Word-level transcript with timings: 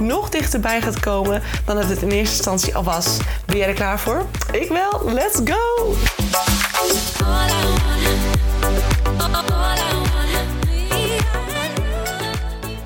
nog 0.00 0.28
dichterbij 0.28 0.80
gaat 0.80 1.00
komen 1.00 1.42
dan 1.64 1.76
dat 1.76 1.88
het 1.88 2.02
in 2.02 2.10
eerste 2.10 2.36
instantie 2.36 2.76
al 2.76 2.84
was. 2.84 3.16
Ben 3.46 3.56
jij 3.56 3.68
er 3.68 3.74
klaar 3.74 4.00
voor? 4.00 4.26
Ik 4.52 4.68
wel. 4.68 5.12
Let's 5.12 5.40
go! 5.44 5.94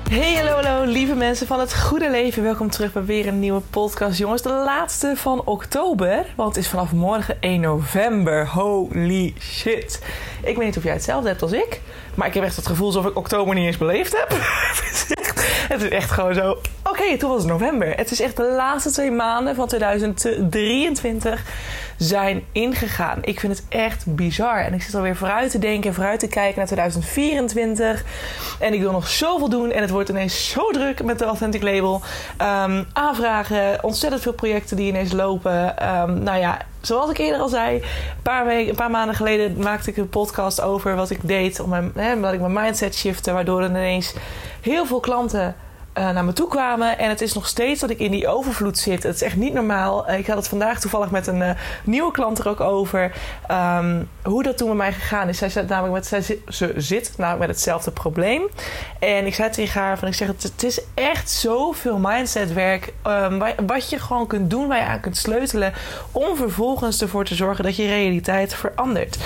Hey, 0.09 0.35
hallo, 0.35 0.51
hallo, 0.51 0.91
lieve 0.91 1.15
mensen 1.15 1.47
van 1.47 1.59
het 1.59 1.81
goede 1.81 2.09
leven. 2.09 2.43
Welkom 2.43 2.69
terug 2.69 2.93
bij 2.93 3.05
weer 3.05 3.27
een 3.27 3.39
nieuwe 3.39 3.61
podcast, 3.69 4.17
jongens. 4.17 4.41
De 4.41 4.49
laatste 4.49 5.13
van 5.15 5.41
oktober, 5.45 6.25
want 6.35 6.55
het 6.55 6.63
is 6.63 6.69
vanaf 6.69 6.91
morgen 6.91 7.41
1 7.41 7.61
november. 7.61 8.47
Holy 8.47 9.33
shit. 9.39 10.03
Ik 10.43 10.55
weet 10.55 10.65
niet 10.65 10.77
of 10.77 10.83
jij 10.83 10.93
hetzelfde 10.93 11.29
hebt 11.29 11.41
als 11.41 11.51
ik, 11.51 11.81
maar 12.15 12.27
ik 12.27 12.33
heb 12.33 12.43
echt 12.43 12.55
het 12.55 12.67
gevoel 12.67 12.87
alsof 12.87 13.05
ik 13.05 13.17
oktober 13.17 13.55
niet 13.55 13.65
eens 13.65 13.77
beleefd 13.77 14.17
heb. 14.17 14.29
het, 15.79 15.81
is 15.81 15.89
echt, 15.89 16.11
gewoon 16.11 16.33
zo. 16.33 16.57
Oké, 16.83 17.17
toen 17.17 17.29
was 17.29 17.41
het 17.41 17.51
november. 17.51 17.95
Het 17.95 18.11
is 18.11 18.21
echt 18.21 18.37
de 18.37 18.53
laatste 18.55 18.91
twee 18.91 19.11
maanden 19.11 19.55
van 19.55 19.67
2023 19.67 21.43
zijn 21.97 22.43
ingegaan. 22.51 23.19
Ik 23.21 23.39
vind 23.39 23.57
het 23.57 23.65
echt 23.69 24.15
bizar. 24.15 24.57
En 24.57 24.73
ik 24.73 24.81
zit 24.81 24.95
alweer 24.95 25.15
vooruit 25.15 25.51
te 25.51 25.59
denken 25.59 25.89
en 25.89 25.95
vooruit 25.95 26.19
te 26.19 26.27
kijken 26.27 26.57
naar 26.57 26.65
2024. 26.65 28.03
En 28.59 28.73
ik 28.73 28.81
wil 28.81 28.91
nog 28.91 29.07
zoveel 29.07 29.49
doen. 29.49 29.71
En 29.71 29.81
het 29.81 29.89
wordt 29.89 30.09
ineens 30.09 30.49
zo 30.49 30.71
druk 30.71 31.03
met 31.03 31.19
de 31.19 31.25
Authentic 31.25 31.61
Label. 31.61 32.01
Um, 32.41 32.87
aanvragen, 32.93 33.83
ontzettend 33.83 34.21
veel 34.21 34.33
projecten 34.33 34.77
die 34.77 34.87
ineens 34.87 35.11
lopen. 35.11 35.87
Um, 35.99 36.23
nou 36.23 36.39
ja, 36.39 36.57
zoals 36.81 37.09
ik 37.09 37.17
eerder 37.17 37.41
al 37.41 37.47
zei, 37.47 37.75
een 37.75 38.21
paar, 38.21 38.47
een 38.47 38.75
paar 38.75 38.91
maanden 38.91 39.15
geleden 39.15 39.59
maakte 39.59 39.89
ik 39.89 39.97
een 39.97 40.09
podcast 40.09 40.61
over 40.61 40.95
wat 40.95 41.09
ik 41.09 41.27
deed. 41.27 41.59
Om 41.59 41.69
mijn, 41.69 41.91
hè, 41.95 42.13
omdat 42.13 42.33
ik 42.33 42.39
mijn 42.39 42.53
mindset 42.53 42.95
shifte, 42.95 43.31
waardoor 43.31 43.61
er 43.61 43.69
ineens 43.69 44.13
heel 44.61 44.85
veel 44.85 44.99
klanten 44.99 45.55
uh, 45.97 46.09
naar 46.09 46.25
me 46.25 46.33
toe 46.33 46.47
kwamen. 46.47 46.97
En 46.97 47.09
het 47.09 47.21
is 47.21 47.33
nog 47.33 47.47
steeds 47.47 47.79
dat 47.79 47.89
ik 47.89 47.99
in 47.99 48.11
die 48.11 48.27
overvloed 48.27 48.77
zit. 48.77 49.03
Het 49.03 49.15
is 49.15 49.21
echt 49.21 49.35
niet 49.35 49.53
normaal. 49.53 50.09
Uh, 50.09 50.19
ik 50.19 50.27
had 50.27 50.37
het 50.37 50.47
vandaag 50.47 50.79
toevallig 50.79 51.11
met 51.11 51.27
een 51.27 51.39
uh, 51.39 51.49
nieuwe 51.83 52.11
klant 52.11 52.39
er 52.39 52.49
ook 52.49 52.59
over. 52.59 53.11
Um, 53.51 54.09
hoe 54.23 54.43
dat 54.43 54.57
toen 54.57 54.67
met 54.67 54.77
mij 54.77 54.93
gegaan 54.93 55.29
is. 55.29 55.37
Zij, 55.37 55.49
zit 55.49 55.67
namelijk 55.67 55.93
met, 55.93 56.05
zij 56.05 56.39
ze 56.47 56.73
zit 56.77 57.13
namelijk 57.17 57.39
met 57.39 57.49
hetzelfde 57.49 57.91
probleem. 57.91 58.41
En 58.99 59.25
ik 59.25 59.35
zei 59.35 59.49
tegen 59.49 59.81
haar: 59.81 59.97
van, 59.97 60.07
ik 60.07 60.13
zeg, 60.13 60.27
het, 60.27 60.43
het 60.43 60.63
is 60.63 60.81
echt 60.93 61.29
zoveel 61.29 61.97
mindsetwerk. 61.97 62.93
Um, 63.07 63.43
wat 63.65 63.89
je 63.89 63.99
gewoon 63.99 64.27
kunt 64.27 64.49
doen, 64.49 64.67
waar 64.67 64.77
je 64.77 64.85
aan 64.85 64.99
kunt 64.99 65.17
sleutelen. 65.17 65.73
Om 66.11 66.35
vervolgens 66.35 67.01
ervoor 67.01 67.25
te 67.25 67.35
zorgen 67.35 67.63
dat 67.63 67.75
je 67.75 67.87
realiteit 67.87 68.53
verandert. 68.53 69.17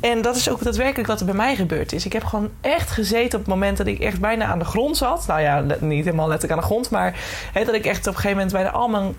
En 0.00 0.22
dat 0.22 0.36
is 0.36 0.50
ook 0.50 0.62
daadwerkelijk 0.62 1.08
wat 1.08 1.20
er 1.20 1.26
bij 1.26 1.34
mij 1.34 1.56
gebeurd 1.56 1.92
is. 1.92 2.04
Ik 2.04 2.12
heb 2.12 2.24
gewoon 2.24 2.50
echt 2.60 2.90
gezeten 2.90 3.38
op 3.38 3.44
het 3.44 3.54
moment 3.54 3.76
dat 3.76 3.86
ik 3.86 3.98
echt 3.98 4.20
bijna 4.20 4.44
aan 4.44 4.58
de 4.58 4.64
grond 4.64 4.96
zat. 4.96 5.26
Nou 5.26 5.40
ja, 5.40 5.64
niet 5.80 6.04
helemaal 6.04 6.28
letterlijk 6.28 6.52
aan 6.52 6.68
de 6.68 6.74
grond. 6.74 6.90
Maar 6.90 7.18
dat 7.52 7.74
ik 7.74 7.84
echt 7.84 8.00
op 8.00 8.06
een 8.06 8.20
gegeven 8.20 8.36
moment 8.36 8.52
bijna 8.52 8.70
al 8.70 8.88
mijn 8.88 9.14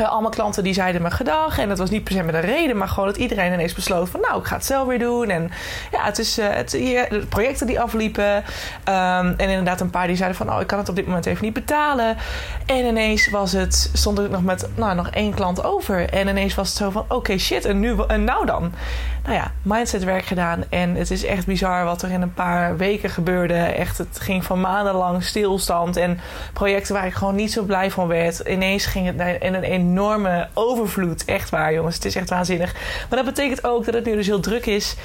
uh, 0.00 0.08
allemaal 0.08 0.30
klanten 0.30 0.64
die 0.64 0.74
zeiden 0.74 1.02
me 1.02 1.10
gedag. 1.10 1.58
En 1.58 1.68
dat 1.68 1.78
was 1.78 1.90
niet 1.90 2.04
per 2.04 2.12
se 2.12 2.22
met 2.22 2.34
een 2.34 2.40
reden, 2.40 2.76
maar 2.76 2.88
gewoon 2.88 3.06
dat 3.06 3.16
iedereen 3.16 3.52
ineens 3.52 3.74
besloot 3.74 4.08
van 4.08 4.20
nou, 4.20 4.40
ik 4.40 4.46
ga 4.46 4.56
het 4.56 4.64
zelf 4.64 4.86
weer 4.86 4.98
doen. 4.98 5.30
En 5.30 5.50
ja, 5.90 6.04
het 6.04 6.18
is 6.18 6.38
uh, 6.38 6.46
het, 6.48 6.70
de 6.70 7.26
projecten 7.28 7.66
die 7.66 7.80
afliepen. 7.80 8.36
Um, 8.36 9.34
en 9.36 9.48
inderdaad 9.48 9.80
een 9.80 9.90
paar 9.90 10.06
die 10.06 10.16
zeiden 10.16 10.38
van 10.38 10.52
oh, 10.52 10.60
ik 10.60 10.66
kan 10.66 10.78
het 10.78 10.88
op 10.88 10.96
dit 10.96 11.06
moment 11.06 11.26
even 11.26 11.44
niet 11.44 11.52
betalen. 11.52 12.16
En 12.66 12.84
ineens 12.84 13.30
was 13.30 13.52
het, 13.52 13.90
stond 13.92 14.18
ik 14.18 14.30
nog 14.30 14.42
met 14.42 14.68
nou, 14.74 14.94
nog 14.94 15.08
één 15.08 15.34
klant 15.34 15.64
over. 15.64 16.10
En 16.10 16.28
ineens 16.28 16.54
was 16.54 16.68
het 16.68 16.76
zo 16.76 16.90
van 16.90 17.04
oké 17.08 17.38
shit, 17.38 17.64
en 17.64 17.80
nu 17.80 17.96
en 18.06 18.24
nou 18.24 18.46
dan? 18.46 18.72
Nou 19.24 19.34
ja, 19.34 19.52
mindsetwerk 19.62 20.24
gedaan. 20.24 20.64
En 20.68 20.94
het 20.94 21.10
is 21.10 21.24
echt 21.24 21.46
bizar 21.46 21.84
wat 21.84 22.02
er 22.02 22.10
in 22.10 22.22
een 22.22 22.34
paar 22.34 22.76
weken 22.76 23.10
gebeurde. 23.10 23.54
Echt, 23.54 23.98
het 23.98 24.20
ging 24.20 24.44
van 24.44 24.60
maandenlang 24.60 25.24
stilstand. 25.24 25.96
En 25.96 26.20
projecten 26.52 26.94
waar 26.94 27.06
ik 27.06 27.12
gewoon 27.12 27.34
niet 27.34 27.52
zo 27.52 27.62
blij 27.62 27.90
van 27.90 28.06
werd. 28.06 28.38
Ineens 28.38 28.86
ging 28.86 29.06
het 29.06 29.42
in 29.42 29.54
een 29.54 29.62
enorme 29.62 30.48
overvloed. 30.54 31.24
Echt 31.24 31.50
waar, 31.50 31.72
jongens. 31.72 31.94
Het 31.94 32.04
is 32.04 32.16
echt 32.16 32.28
waanzinnig. 32.28 32.72
Maar 33.08 33.18
dat 33.18 33.34
betekent 33.34 33.64
ook 33.64 33.84
dat 33.84 33.94
het 33.94 34.04
nu 34.04 34.14
dus 34.14 34.26
heel 34.26 34.40
druk 34.40 34.66
is. 34.66 34.96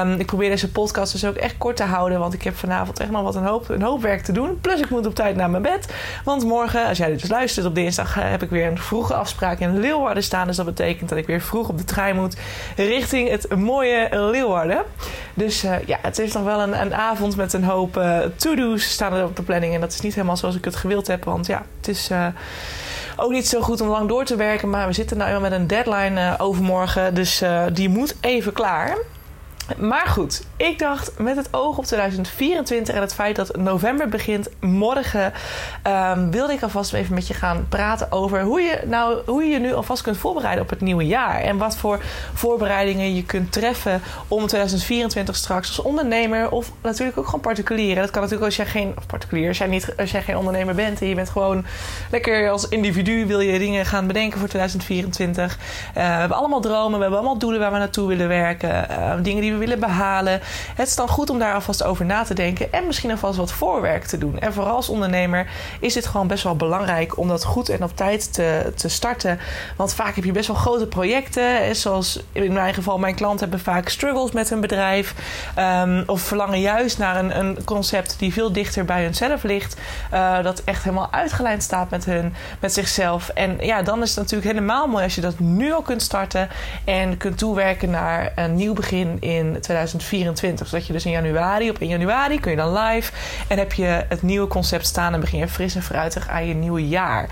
Um, 0.00 0.12
ik 0.20 0.26
probeer 0.26 0.50
deze 0.50 0.70
podcast 0.70 1.12
dus 1.12 1.24
ook 1.24 1.36
echt 1.36 1.58
kort 1.58 1.76
te 1.76 1.82
houden. 1.82 2.18
Want 2.18 2.34
ik 2.34 2.42
heb 2.42 2.56
vanavond 2.56 3.00
echt 3.00 3.10
nog 3.10 3.22
wat 3.22 3.34
een 3.34 3.44
hoop, 3.44 3.68
een 3.68 3.82
hoop 3.82 4.02
werk 4.02 4.22
te 4.22 4.32
doen. 4.32 4.60
Plus 4.60 4.80
ik 4.80 4.90
moet 4.90 5.06
op 5.06 5.14
tijd 5.14 5.36
naar 5.36 5.50
mijn 5.50 5.62
bed. 5.62 5.94
Want 6.24 6.44
morgen, 6.44 6.86
als 6.86 6.98
jij 6.98 7.08
dit 7.08 7.20
dus 7.20 7.30
luistert 7.30 7.66
op 7.66 7.74
dinsdag, 7.74 8.14
heb 8.14 8.42
ik 8.42 8.50
weer 8.50 8.66
een 8.66 8.78
vroege 8.78 9.14
afspraak 9.14 9.58
in 9.58 9.80
Leeuwarden 9.80 10.22
staan. 10.22 10.46
Dus 10.46 10.56
dat 10.56 10.66
betekent 10.66 11.08
dat 11.08 11.18
ik 11.18 11.26
weer 11.26 11.40
vroeg 11.40 11.68
op 11.68 11.78
de 11.78 11.84
trein 11.84 12.16
moet 12.16 12.36
richting 12.76 13.30
het 13.30 13.52
mooie 13.56 14.08
Leeuwarden. 14.10 14.82
Dus 15.34 15.64
uh, 15.64 15.74
ja, 15.86 15.98
het 16.02 16.18
is 16.18 16.32
nog 16.32 16.44
wel 16.44 16.60
een, 16.60 16.80
een 16.80 16.94
avond 16.94 17.36
met 17.36 17.52
een 17.52 17.64
hoop 17.64 17.96
uh, 17.96 18.18
to-do's 18.36 18.90
staan 18.90 19.12
er 19.12 19.24
op 19.24 19.36
de 19.36 19.42
planning. 19.42 19.74
En 19.74 19.80
dat 19.80 19.92
is 19.92 20.00
niet 20.00 20.14
helemaal 20.14 20.36
zoals 20.36 20.56
ik 20.56 20.64
het 20.64 20.76
gewild 20.76 21.06
heb. 21.06 21.24
Want 21.24 21.46
ja, 21.46 21.62
het 21.76 21.88
is... 21.88 22.10
Uh, 22.10 22.26
ook 23.16 23.30
niet 23.30 23.48
zo 23.48 23.60
goed 23.60 23.80
om 23.80 23.88
lang 23.88 24.08
door 24.08 24.24
te 24.24 24.36
werken. 24.36 24.70
Maar 24.70 24.86
we 24.86 24.92
zitten 24.92 25.16
nou 25.16 25.40
met 25.40 25.52
een 25.52 25.66
deadline 25.66 26.34
overmorgen. 26.38 27.14
Dus 27.14 27.42
die 27.72 27.88
moet 27.88 28.14
even 28.20 28.52
klaar. 28.52 28.96
Maar 29.76 30.06
goed, 30.06 30.42
ik 30.56 30.78
dacht 30.78 31.18
met 31.18 31.36
het 31.36 31.48
oog 31.50 31.78
op 31.78 31.84
2024 31.84 32.94
en 32.94 33.00
het 33.00 33.14
feit 33.14 33.36
dat 33.36 33.56
november 33.56 34.08
begint 34.08 34.48
morgen, 34.60 35.32
um, 35.86 36.30
wilde 36.30 36.52
ik 36.52 36.62
alvast 36.62 36.92
even 36.92 37.14
met 37.14 37.26
je 37.26 37.34
gaan 37.34 37.66
praten 37.68 38.12
over 38.12 38.42
hoe 38.42 38.60
je, 38.60 38.80
nou, 38.86 39.18
hoe 39.26 39.44
je 39.44 39.58
nu 39.58 39.74
alvast 39.74 40.02
kunt 40.02 40.16
voorbereiden 40.16 40.64
op 40.64 40.70
het 40.70 40.80
nieuwe 40.80 41.06
jaar. 41.06 41.40
En 41.40 41.56
wat 41.56 41.76
voor 41.76 42.00
voorbereidingen 42.34 43.14
je 43.14 43.24
kunt 43.24 43.52
treffen 43.52 44.02
om 44.28 44.46
2024 44.46 45.36
straks 45.36 45.68
als 45.68 45.86
ondernemer 45.86 46.50
of 46.50 46.72
natuurlijk 46.82 47.18
ook 47.18 47.24
gewoon 47.24 47.40
particulier. 47.40 47.94
Dat 47.94 48.10
kan 48.10 48.22
natuurlijk 48.22 48.46
als 48.46 48.56
jij 48.56 48.66
geen, 48.66 48.92
of 48.98 49.06
particulier, 49.06 49.48
als 49.48 49.58
jij, 49.58 49.66
niet, 49.66 49.94
als 49.96 50.10
jij 50.10 50.22
geen 50.22 50.36
ondernemer 50.36 50.74
bent 50.74 51.00
en 51.00 51.08
je 51.08 51.14
bent 51.14 51.30
gewoon 51.30 51.64
lekker 52.10 52.50
als 52.50 52.68
individu 52.68 53.26
wil 53.26 53.40
je 53.40 53.58
dingen 53.58 53.86
gaan 53.86 54.06
bedenken 54.06 54.38
voor 54.38 54.48
2024. 54.48 55.56
Uh, 55.56 55.92
we 55.94 56.00
hebben 56.00 56.36
allemaal 56.36 56.60
dromen, 56.60 56.94
we 56.94 57.00
hebben 57.00 57.18
allemaal 57.18 57.38
doelen 57.38 57.60
waar 57.60 57.72
we 57.72 57.78
naartoe 57.78 58.08
willen 58.08 58.28
werken, 58.28 58.86
uh, 58.90 59.12
dingen 59.22 59.42
die 59.42 59.52
we 59.52 59.53
willen 59.58 59.80
behalen. 59.80 60.40
Het 60.74 60.88
is 60.88 60.96
dan 60.96 61.08
goed 61.08 61.30
om 61.30 61.38
daar 61.38 61.54
alvast 61.54 61.82
over 61.84 62.04
na 62.04 62.22
te 62.24 62.34
denken 62.34 62.72
en 62.72 62.86
misschien 62.86 63.10
alvast 63.10 63.36
wat 63.36 63.52
voorwerk 63.52 64.04
te 64.04 64.18
doen. 64.18 64.38
En 64.38 64.52
vooral 64.52 64.76
als 64.76 64.88
ondernemer 64.88 65.46
is 65.80 65.94
het 65.94 66.06
gewoon 66.06 66.26
best 66.26 66.44
wel 66.44 66.56
belangrijk 66.56 67.18
om 67.18 67.28
dat 67.28 67.44
goed 67.44 67.68
en 67.68 67.82
op 67.82 67.96
tijd 67.96 68.32
te, 68.32 68.72
te 68.76 68.88
starten. 68.88 69.38
Want 69.76 69.94
vaak 69.94 70.14
heb 70.14 70.24
je 70.24 70.32
best 70.32 70.46
wel 70.46 70.56
grote 70.56 70.86
projecten. 70.86 71.76
Zoals 71.76 72.22
in 72.32 72.52
mijn 72.52 72.74
geval, 72.74 72.98
mijn 72.98 73.14
klanten 73.14 73.40
hebben 73.40 73.60
vaak 73.60 73.88
struggles 73.88 74.32
met 74.32 74.48
hun 74.48 74.60
bedrijf. 74.60 75.14
Um, 75.58 76.02
of 76.06 76.20
verlangen 76.20 76.60
juist 76.60 76.98
naar 76.98 77.16
een, 77.16 77.38
een 77.38 77.64
concept 77.64 78.18
die 78.18 78.32
veel 78.32 78.52
dichter 78.52 78.84
bij 78.84 79.02
hunzelf 79.02 79.42
ligt. 79.42 79.76
Uh, 80.12 80.42
dat 80.42 80.62
echt 80.64 80.82
helemaal 80.84 81.12
uitgelijnd 81.12 81.62
staat 81.62 81.90
met, 81.90 82.04
hun, 82.04 82.34
met 82.60 82.72
zichzelf. 82.72 83.28
En 83.28 83.56
ja, 83.60 83.82
dan 83.82 84.02
is 84.02 84.08
het 84.08 84.18
natuurlijk 84.18 84.50
helemaal 84.50 84.86
mooi 84.86 85.04
als 85.04 85.14
je 85.14 85.20
dat 85.20 85.38
nu 85.38 85.72
al 85.72 85.82
kunt 85.82 86.02
starten. 86.02 86.48
En 86.84 87.16
kunt 87.16 87.38
toewerken 87.38 87.90
naar 87.90 88.32
een 88.34 88.54
nieuw 88.54 88.72
begin 88.72 89.16
in 89.20 89.43
2024. 89.52 90.66
Zodat 90.66 90.86
je 90.86 90.92
dus 90.92 91.04
in 91.04 91.10
januari, 91.10 91.70
op 91.70 91.78
1 91.78 91.90
januari 91.90 92.40
kun 92.40 92.50
je 92.50 92.56
dan 92.56 92.78
live. 92.78 93.12
En 93.48 93.58
heb 93.58 93.72
je 93.72 94.04
het 94.08 94.22
nieuwe 94.22 94.46
concept 94.46 94.86
staan 94.86 95.14
en 95.14 95.20
begin 95.20 95.38
je 95.38 95.48
fris 95.48 95.74
en 95.74 95.82
fruitig 95.82 96.28
aan 96.28 96.46
je 96.46 96.54
nieuwe 96.54 96.88
jaar. 96.88 97.28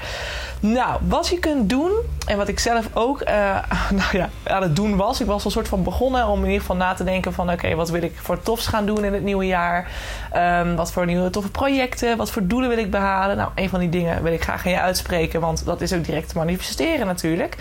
Nou, 0.60 1.00
wat 1.08 1.28
je 1.28 1.38
kunt 1.38 1.68
doen, 1.68 1.92
en 2.26 2.36
wat 2.36 2.48
ik 2.48 2.58
zelf 2.58 2.88
ook 2.92 3.22
uh, 3.22 3.28
nou 4.00 4.16
ja, 4.16 4.28
aan 4.44 4.62
het 4.62 4.76
doen 4.76 4.96
was. 4.96 5.20
Ik 5.20 5.26
was 5.26 5.44
al 5.44 5.50
soort 5.50 5.68
van 5.68 5.82
begonnen 5.82 6.26
om 6.26 6.38
in 6.38 6.44
ieder 6.44 6.60
geval 6.60 6.76
na 6.76 6.94
te 6.94 7.04
denken 7.04 7.32
van... 7.32 7.50
oké, 7.50 7.74
wat 7.74 7.90
wil 7.90 8.02
ik 8.02 8.12
voor 8.16 8.42
tofs 8.42 8.66
gaan 8.66 8.86
doen 8.86 9.04
in 9.04 9.12
het 9.12 9.22
nieuwe 9.22 9.46
jaar? 9.46 9.90
Um, 10.36 10.76
wat 10.76 10.92
voor 10.92 11.06
nieuwe 11.06 11.30
toffe 11.30 11.50
projecten? 11.50 12.16
Wat 12.16 12.30
voor 12.30 12.46
doelen 12.46 12.68
wil 12.68 12.78
ik 12.78 12.90
behalen? 12.90 13.36
Nou, 13.36 13.50
een 13.54 13.68
van 13.68 13.80
die 13.80 13.88
dingen 13.88 14.22
wil 14.22 14.32
ik 14.32 14.42
graag 14.42 14.66
aan 14.66 14.72
je 14.72 14.80
uitspreken... 14.80 15.40
want 15.40 15.64
dat 15.64 15.80
is 15.80 15.92
ook 15.92 16.04
direct 16.04 16.28
te 16.28 16.38
manifesteren 16.38 17.06
natuurlijk. 17.06 17.56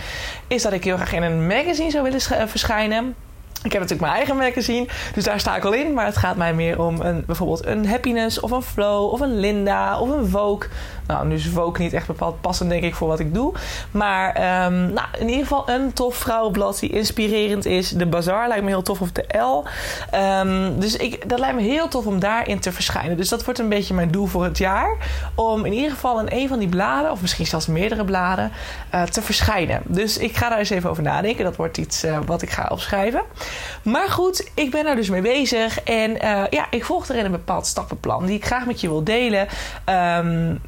Is 0.47 0.61
dat 0.61 0.73
ik 0.73 0.83
heel 0.83 0.95
graag 0.95 1.13
in 1.13 1.23
een 1.23 1.47
magazine 1.47 1.91
zou 1.91 2.03
willen 2.03 2.49
verschijnen... 2.49 3.15
Ik 3.63 3.71
heb 3.71 3.81
natuurlijk 3.81 4.11
mijn 4.11 4.13
eigen 4.13 4.37
magazine, 4.37 4.87
dus 5.13 5.23
daar 5.23 5.39
sta 5.39 5.55
ik 5.55 5.63
al 5.63 5.73
in. 5.73 5.93
Maar 5.93 6.05
het 6.05 6.17
gaat 6.17 6.35
mij 6.35 6.53
meer 6.53 6.81
om 6.81 7.01
een, 7.01 7.23
bijvoorbeeld 7.25 7.65
een 7.65 7.87
Happiness 7.87 8.39
of 8.39 8.51
een 8.51 8.61
Flow 8.61 9.11
of 9.11 9.19
een 9.19 9.39
Linda 9.39 9.99
of 9.99 10.09
een 10.09 10.27
Vogue 10.27 10.69
Nou, 11.07 11.27
nu 11.27 11.35
is 11.35 11.47
Vogue 11.47 11.83
niet 11.83 11.93
echt 11.93 12.07
bepaald 12.07 12.41
passend, 12.41 12.69
denk 12.69 12.83
ik, 12.83 12.95
voor 12.95 13.07
wat 13.07 13.19
ik 13.19 13.33
doe. 13.33 13.53
Maar 13.91 14.33
ehm, 14.33 14.93
nou, 14.93 15.07
in 15.19 15.29
ieder 15.29 15.41
geval 15.41 15.69
een 15.69 15.93
tof 15.93 16.15
vrouwenblad 16.15 16.79
die 16.79 16.89
inspirerend 16.89 17.65
is. 17.65 17.89
De 17.89 18.05
Bazaar 18.05 18.47
lijkt 18.47 18.63
me 18.63 18.69
heel 18.69 18.81
tof, 18.81 19.01
of 19.01 19.11
de 19.11 19.37
L. 19.37 19.65
Ehm, 20.11 20.79
dus 20.79 20.95
ik, 20.95 21.29
dat 21.29 21.39
lijkt 21.39 21.55
me 21.55 21.61
heel 21.61 21.87
tof 21.87 22.05
om 22.05 22.19
daarin 22.19 22.59
te 22.59 22.71
verschijnen. 22.71 23.17
Dus 23.17 23.29
dat 23.29 23.43
wordt 23.43 23.59
een 23.59 23.69
beetje 23.69 23.93
mijn 23.93 24.11
doel 24.11 24.25
voor 24.25 24.43
het 24.43 24.57
jaar. 24.57 24.97
Om 25.35 25.65
in 25.65 25.73
ieder 25.73 25.91
geval 25.91 26.19
in 26.19 26.39
een 26.39 26.47
van 26.47 26.59
die 26.59 26.69
bladen, 26.69 27.11
of 27.11 27.21
misschien 27.21 27.47
zelfs 27.47 27.67
meerdere 27.67 28.05
bladen, 28.05 28.51
uh, 28.93 29.03
te 29.03 29.21
verschijnen. 29.21 29.81
Dus 29.85 30.17
ik 30.17 30.37
ga 30.37 30.49
daar 30.49 30.59
eens 30.59 30.69
even 30.69 30.89
over 30.89 31.03
nadenken. 31.03 31.43
Dat 31.43 31.55
wordt 31.55 31.77
iets 31.77 32.03
uh, 32.03 32.17
wat 32.25 32.41
ik 32.41 32.49
ga 32.49 32.67
opschrijven. 32.71 33.21
Maar 33.83 34.09
goed, 34.09 34.51
ik 34.53 34.71
ben 34.71 34.83
daar 34.83 34.95
dus 34.95 35.09
mee 35.09 35.21
bezig. 35.21 35.81
En 35.81 36.11
uh, 36.11 36.43
ja, 36.49 36.67
ik 36.69 36.85
volg 36.85 37.09
erin 37.09 37.25
een 37.25 37.31
bepaald 37.31 37.67
stappenplan 37.67 38.25
die 38.25 38.35
ik 38.35 38.45
graag 38.45 38.65
met 38.65 38.81
je 38.81 38.87
wil 38.87 39.03
delen. 39.03 39.47
Um, 39.85 40.61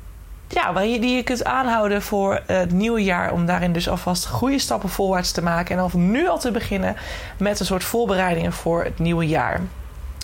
ja, 0.48 0.74
waar 0.74 0.86
je, 0.86 1.00
die 1.00 1.16
je 1.16 1.24
kunt 1.24 1.44
aanhouden 1.44 2.02
voor 2.02 2.42
het 2.46 2.72
nieuwe 2.72 3.04
jaar. 3.04 3.32
Om 3.32 3.46
daarin 3.46 3.74
dus 3.74 3.90
alvast 3.90 4.26
goede 4.26 4.60
stappen 4.60 4.90
voorwaarts 4.90 5.32
te 5.32 5.42
maken. 5.42 5.76
En 5.76 5.82
al 5.82 5.90
nu 5.94 6.28
al 6.28 6.40
te 6.40 6.52
beginnen 6.52 6.96
met 7.38 7.60
een 7.60 7.66
soort 7.66 7.84
voorbereidingen 7.84 8.54
voor 8.54 8.84
het 8.84 9.00
nieuwe 9.00 9.28
jaar. 9.28 9.62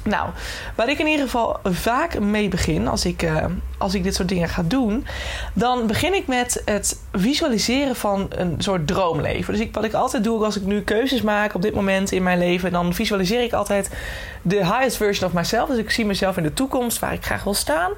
Nou, 0.09 0.29
waar 0.75 0.89
ik 0.89 0.99
in 0.99 1.07
ieder 1.07 1.25
geval 1.25 1.59
vaak 1.63 2.19
mee 2.19 2.47
begin 2.47 2.87
als 2.87 3.05
ik, 3.05 3.23
uh, 3.23 3.45
als 3.77 3.93
ik 3.93 4.03
dit 4.03 4.15
soort 4.15 4.29
dingen 4.29 4.49
ga 4.49 4.63
doen, 4.65 5.05
dan 5.53 5.87
begin 5.87 6.13
ik 6.13 6.27
met 6.27 6.61
het 6.65 6.99
visualiseren 7.11 7.95
van 7.95 8.27
een 8.29 8.55
soort 8.57 8.87
droomleven. 8.87 9.53
Dus 9.53 9.61
ik, 9.61 9.73
wat 9.73 9.83
ik 9.83 9.93
altijd 9.93 10.23
doe 10.23 10.43
als 10.43 10.57
ik 10.57 10.65
nu 10.65 10.81
keuzes 10.81 11.21
maak 11.21 11.53
op 11.53 11.61
dit 11.61 11.75
moment 11.75 12.11
in 12.11 12.23
mijn 12.23 12.37
leven, 12.37 12.71
dan 12.71 12.93
visualiseer 12.93 13.43
ik 13.43 13.53
altijd 13.53 13.89
de 14.41 14.55
highest 14.55 14.97
version 14.97 15.27
of 15.27 15.35
myself. 15.35 15.69
Dus 15.69 15.77
ik 15.77 15.89
zie 15.89 16.05
mezelf 16.05 16.37
in 16.37 16.43
de 16.43 16.53
toekomst 16.53 16.99
waar 16.99 17.13
ik 17.13 17.25
graag 17.25 17.43
wil 17.43 17.53
staan, 17.53 17.91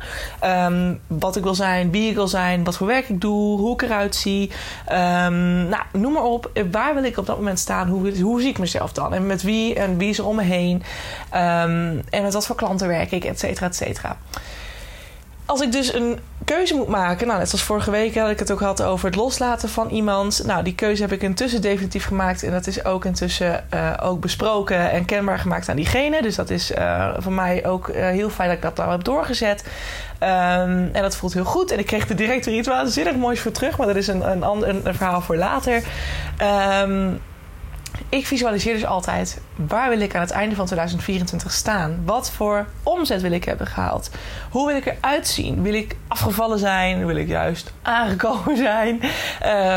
um, 0.71 0.99
wat 1.07 1.35
ik 1.35 1.43
wil 1.43 1.55
zijn, 1.55 1.91
wie 1.91 2.09
ik 2.09 2.15
wil 2.15 2.27
zijn, 2.27 2.63
wat 2.63 2.77
voor 2.77 2.87
werk 2.87 3.09
ik 3.09 3.21
doe, 3.21 3.59
hoe 3.59 3.73
ik 3.73 3.81
eruit 3.81 4.15
zie. 4.15 4.51
Um, 4.91 5.67
nou, 5.67 5.83
noem 5.91 6.13
maar 6.13 6.23
op. 6.23 6.51
Waar 6.71 6.93
wil 6.93 7.03
ik 7.03 7.17
op 7.17 7.25
dat 7.25 7.37
moment 7.37 7.59
staan? 7.59 7.87
Hoe, 7.87 8.21
hoe 8.21 8.41
zie 8.41 8.49
ik 8.49 8.59
mezelf 8.59 8.93
dan? 8.93 9.13
En 9.13 9.25
met 9.25 9.41
wie 9.41 9.75
en 9.75 9.97
wie 9.97 10.09
is 10.09 10.17
er 10.17 10.25
om 10.25 10.35
me 10.35 10.43
heen? 10.43 10.83
Um, 11.35 12.00
en 12.09 12.23
met 12.23 12.33
wat 12.33 12.45
voor 12.45 12.55
klanten 12.55 12.87
werk 12.87 13.11
ik, 13.11 13.23
et 13.23 13.39
cetera, 13.39 13.65
et 13.65 13.75
cetera. 13.75 14.17
Als 15.45 15.61
ik 15.61 15.71
dus 15.71 15.93
een 15.93 16.19
keuze 16.45 16.75
moet 16.75 16.87
maken, 16.87 17.27
nou, 17.27 17.39
net 17.39 17.49
zoals 17.49 17.63
vorige 17.63 17.91
week 17.91 18.15
had 18.17 18.29
ik 18.29 18.39
het 18.39 18.51
ook 18.51 18.59
had 18.59 18.81
over 18.81 19.05
het 19.05 19.15
loslaten 19.15 19.69
van 19.69 19.89
iemand. 19.89 20.41
Nou, 20.45 20.63
die 20.63 20.75
keuze 20.75 21.01
heb 21.01 21.11
ik 21.11 21.21
intussen 21.21 21.61
definitief 21.61 22.05
gemaakt. 22.05 22.43
En 22.43 22.51
dat 22.51 22.67
is 22.67 22.85
ook 22.85 23.05
intussen 23.05 23.63
uh, 23.73 23.93
ook 24.01 24.19
besproken 24.19 24.91
en 24.91 25.05
kenbaar 25.05 25.39
gemaakt 25.39 25.69
aan 25.69 25.75
diegene. 25.75 26.21
Dus 26.21 26.35
dat 26.35 26.49
is 26.49 26.71
uh, 26.71 27.13
voor 27.17 27.31
mij 27.31 27.65
ook 27.65 27.87
uh, 27.87 27.95
heel 27.95 28.29
fijn 28.29 28.47
dat 28.47 28.57
ik 28.57 28.63
dat 28.63 28.75
nou 28.75 28.91
heb 28.91 29.03
doorgezet. 29.03 29.61
Um, 29.61 30.89
en 30.93 31.01
dat 31.01 31.15
voelt 31.15 31.33
heel 31.33 31.45
goed. 31.45 31.71
En 31.71 31.79
ik 31.79 31.85
kreeg 31.85 32.09
er 32.09 32.15
direct 32.15 32.45
weer 32.45 32.63
waanzinnig 32.63 33.15
moois 33.15 33.39
voor 33.39 33.51
terug. 33.51 33.77
Maar 33.77 33.87
dat 33.87 33.95
is 33.95 34.07
een, 34.07 34.31
een, 34.31 34.43
een, 34.43 34.87
een 34.87 34.95
verhaal 34.95 35.21
voor 35.21 35.37
later. 35.37 35.83
Um, 36.81 37.21
ik 38.09 38.27
visualiseer 38.27 38.73
dus 38.73 38.85
altijd 38.85 39.41
waar 39.67 39.89
wil 39.89 39.99
ik 39.99 40.15
aan 40.15 40.21
het 40.21 40.31
einde 40.31 40.55
van 40.55 40.65
2024 40.65 41.51
staan? 41.51 42.01
Wat 42.05 42.31
voor 42.31 42.65
omzet 42.83 43.21
wil 43.21 43.31
ik 43.31 43.43
hebben 43.43 43.67
gehaald? 43.67 44.09
Hoe 44.49 44.67
wil 44.67 44.75
ik 44.75 44.85
eruit 44.85 45.27
zien? 45.27 45.61
Wil 45.61 45.73
ik 45.73 45.95
afgevallen 46.07 46.59
zijn? 46.59 47.05
Wil 47.05 47.15
ik 47.15 47.27
juist 47.27 47.73
aangekomen 47.81 48.57
zijn? 48.57 49.01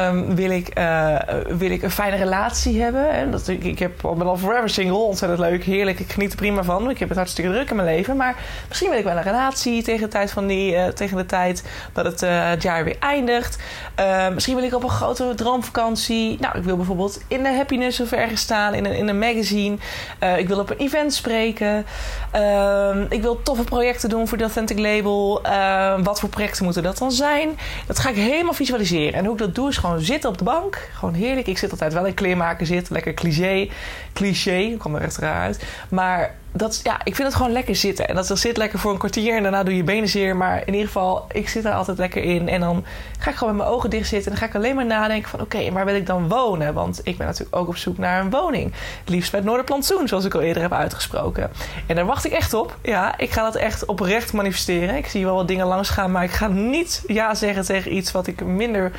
Um, 0.09 0.35
wil, 0.35 0.50
ik, 0.50 0.79
uh, 0.79 1.19
wil 1.49 1.71
ik 1.71 1.82
een 1.82 1.91
fijne 1.91 2.17
relatie 2.17 2.82
hebben? 2.82 3.11
En 3.11 3.31
dat, 3.31 3.49
ik, 3.49 3.65
ik 3.65 3.79
heb, 3.79 4.00
ben 4.17 4.27
al 4.27 4.37
forever 4.37 4.70
single, 4.70 4.97
ontzettend 4.97 5.41
leuk, 5.41 5.65
heerlijk. 5.65 6.00
Ik 6.00 6.12
geniet 6.12 6.31
er 6.31 6.37
prima 6.37 6.62
van. 6.62 6.91
Ik 6.91 6.99
heb 6.99 7.09
het 7.09 7.19
hartstikke 7.19 7.50
druk 7.50 7.70
in 7.70 7.77
mijn 7.77 7.88
leven. 7.88 8.17
Maar 8.17 8.37
misschien 8.69 8.91
wil 8.91 8.99
ik 8.99 9.05
wel 9.05 9.17
een 9.17 9.23
relatie 9.23 9.82
tegen 9.82 10.03
de 10.03 10.09
tijd, 10.09 10.31
van 10.31 10.47
die, 10.47 10.73
uh, 10.73 10.87
tegen 10.87 11.17
de 11.17 11.27
tijd 11.27 11.65
dat 11.93 12.05
het, 12.05 12.20
het 12.20 12.62
jaar 12.62 12.85
weer 12.85 12.97
eindigt. 13.00 13.62
Uh, 14.00 14.29
misschien 14.29 14.55
wil 14.55 14.65
ik 14.65 14.75
op 14.75 14.82
een 14.82 14.88
grote 14.88 15.32
droomvakantie. 15.35 16.37
Nou, 16.41 16.59
ik 16.59 16.65
wil 16.65 16.77
bijvoorbeeld 16.77 17.20
in 17.29 17.43
de 17.43 17.55
happiness 17.55 18.00
of 18.00 18.11
ergens 18.16 18.40
staan, 18.40 18.75
in 18.75 18.84
een, 18.84 18.96
in 18.96 19.08
een 19.08 19.19
magazine. 19.19 19.76
Uh, 20.22 20.38
ik 20.38 20.49
wil 20.49 20.58
op 20.58 20.70
een 20.70 20.76
event 20.76 21.14
spreken. 21.14 21.87
Uh, 22.34 22.96
ik 23.08 23.22
wil 23.22 23.43
toffe 23.43 23.64
projecten 23.64 24.08
doen 24.08 24.28
voor 24.28 24.38
de 24.38 24.44
Authentic 24.44 24.78
Label. 24.78 25.40
Uh, 25.46 25.94
wat 26.02 26.20
voor 26.20 26.28
projecten 26.28 26.64
moeten 26.64 26.82
dat 26.82 26.99
dan 26.99 27.12
zijn? 27.12 27.58
Dat 27.87 27.99
ga 27.99 28.08
ik 28.08 28.16
helemaal 28.16 28.52
visualiseren. 28.52 29.14
En 29.14 29.25
hoe 29.25 29.32
ik 29.32 29.38
dat 29.38 29.55
doe 29.55 29.69
is 29.69 29.76
gewoon 29.76 30.00
zitten 30.00 30.31
op 30.31 30.38
de 30.38 30.44
bank. 30.44 30.88
Gewoon 30.94 31.14
heerlijk. 31.14 31.46
Ik 31.46 31.58
zit 31.58 31.70
altijd 31.70 31.93
wel 31.93 32.06
in 32.06 32.14
kleermaker 32.14 32.66
zit. 32.66 32.90
Lekker 32.90 33.14
cliché. 33.14 33.69
Cliché. 34.12 34.56
Ik 34.56 34.78
kom 34.78 34.94
er 34.94 35.02
echt 35.02 35.17
raar 35.17 35.43
uit. 35.43 35.64
Maar 35.88 36.34
dat, 36.56 36.81
ja, 36.83 37.01
ik 37.05 37.15
vind 37.15 37.29
het 37.29 37.37
gewoon 37.37 37.53
lekker 37.53 37.77
zitten. 37.77 38.09
En 38.09 38.15
dat 38.15 38.39
zit 38.39 38.56
lekker 38.56 38.79
voor 38.79 38.93
een 38.93 38.99
kwartier 38.99 39.37
en 39.37 39.43
daarna 39.43 39.62
doe 39.62 39.77
je 39.77 39.85
benen 39.85 40.09
zeer. 40.09 40.37
Maar 40.37 40.62
in 40.67 40.73
ieder 40.73 40.87
geval, 40.87 41.27
ik 41.33 41.49
zit 41.49 41.65
er 41.65 41.73
altijd 41.73 41.99
lekker 41.99 42.23
in. 42.23 42.49
En 42.49 42.61
dan 42.61 42.85
ga 43.19 43.31
ik 43.31 43.37
gewoon 43.37 43.56
met 43.56 43.65
mijn 43.65 43.77
ogen 43.77 43.91
dicht 43.91 44.09
zitten. 44.09 44.33
En 44.33 44.39
dan 44.39 44.49
ga 44.49 44.55
ik 44.55 44.62
alleen 44.62 44.75
maar 44.75 44.87
nadenken 44.87 45.29
van... 45.31 45.41
oké, 45.41 45.56
okay, 45.56 45.73
waar 45.73 45.85
wil 45.85 45.95
ik 45.95 46.06
dan 46.06 46.29
wonen? 46.29 46.75
Want 46.75 47.01
ik 47.03 47.17
ben 47.17 47.27
natuurlijk 47.27 47.56
ook 47.56 47.69
op 47.69 47.77
zoek 47.77 47.99
naar 47.99 48.21
een 48.21 48.31
woning. 48.31 48.73
Liefst 49.05 49.33
het 49.33 49.45
Noorderplantsoen, 49.45 50.09
zoals 50.09 50.25
ik 50.25 50.35
al 50.35 50.41
eerder 50.41 50.62
heb 50.62 50.73
uitgesproken. 50.73 51.51
En 51.87 51.97
daar 51.97 52.06
wacht 52.06 52.25
ik 52.25 52.33
echt 52.33 52.55
op. 52.55 52.77
Ja, 52.83 53.19
ik 53.19 53.31
ga 53.31 53.43
dat 53.43 53.55
echt 53.55 53.85
oprecht 53.85 54.33
manifesteren. 54.33 54.97
Ik 54.97 55.06
zie 55.06 55.25
wel 55.25 55.35
wat 55.35 55.49
dingen 55.49 55.67
langsgaan, 55.67 56.11
maar 56.11 56.25
ik 56.25 56.33
ga 56.33 56.49
niet 56.49 57.03
ja 57.06 57.35
zeggen 57.35 57.65
tegen 57.65 57.97
iets... 57.97 58.12
wat 58.12 58.27
ik 58.27 58.45
minder 58.45 58.93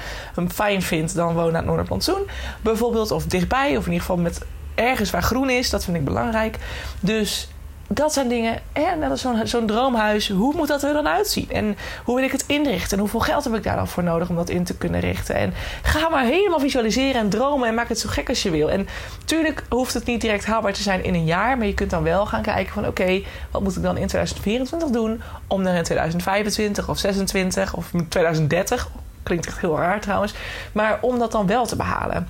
fijn 0.47 0.81
vind 0.81 1.15
dan 1.15 1.33
wonen 1.33 1.49
aan 1.49 1.55
het 1.55 1.65
Noorderplantsoen. 1.65 2.29
Bijvoorbeeld, 2.61 3.11
of 3.11 3.25
dichtbij, 3.25 3.77
of 3.77 3.85
in 3.85 3.91
ieder 3.91 4.05
geval 4.05 4.17
met 4.17 4.41
ergens 4.75 5.09
waar 5.09 5.23
groen 5.23 5.49
is. 5.49 5.69
Dat 5.69 5.83
vind 5.83 5.97
ik 5.97 6.05
belangrijk. 6.05 6.57
Dus 6.99 7.47
dat 7.87 8.13
zijn 8.13 8.27
dingen. 8.27 8.61
En 8.73 8.99
dat 8.99 9.11
is 9.11 9.49
zo'n 9.49 9.65
droomhuis. 9.65 10.29
Hoe 10.29 10.53
moet 10.55 10.67
dat 10.67 10.83
er 10.83 10.93
dan 10.93 11.07
uitzien? 11.07 11.51
En 11.51 11.77
hoe 12.03 12.15
wil 12.15 12.23
ik 12.23 12.31
het 12.31 12.43
inrichten? 12.47 12.91
En 12.91 12.99
hoeveel 12.99 13.19
geld 13.19 13.43
heb 13.43 13.55
ik 13.55 13.63
daar 13.63 13.75
dan 13.75 13.87
voor 13.87 14.03
nodig 14.03 14.29
om 14.29 14.35
dat 14.35 14.49
in 14.49 14.63
te 14.63 14.77
kunnen 14.77 14.99
richten? 14.99 15.35
En 15.35 15.53
ga 15.83 16.09
maar 16.09 16.23
helemaal 16.23 16.59
visualiseren 16.59 17.21
en 17.21 17.29
dromen. 17.29 17.67
En 17.67 17.73
maak 17.73 17.89
het 17.89 17.99
zo 17.99 18.09
gek 18.09 18.29
als 18.29 18.43
je 18.43 18.49
wil. 18.49 18.71
En 18.71 18.87
natuurlijk 19.19 19.63
hoeft 19.69 19.93
het 19.93 20.05
niet 20.05 20.21
direct 20.21 20.45
haalbaar 20.45 20.73
te 20.73 20.81
zijn 20.81 21.03
in 21.03 21.13
een 21.13 21.25
jaar. 21.25 21.57
Maar 21.57 21.67
je 21.67 21.73
kunt 21.73 21.89
dan 21.89 22.03
wel 22.03 22.25
gaan 22.25 22.41
kijken 22.41 22.73
van... 22.73 22.87
oké, 22.87 23.21
wat 23.51 23.61
moet 23.61 23.75
ik 23.75 23.83
dan 23.83 23.97
in 23.97 24.07
2024 24.07 24.89
doen... 24.89 25.21
om 25.47 25.63
dan 25.63 25.73
in 25.73 25.83
2025 25.83 26.89
of 26.89 26.97
26 26.97 27.75
of 27.75 27.91
2030... 28.09 28.89
klinkt 29.23 29.47
echt 29.47 29.59
heel 29.59 29.77
raar 29.77 29.99
trouwens... 29.99 30.33
maar 30.71 30.97
om 31.01 31.19
dat 31.19 31.31
dan 31.31 31.47
wel 31.47 31.65
te 31.65 31.75
behalen. 31.75 32.27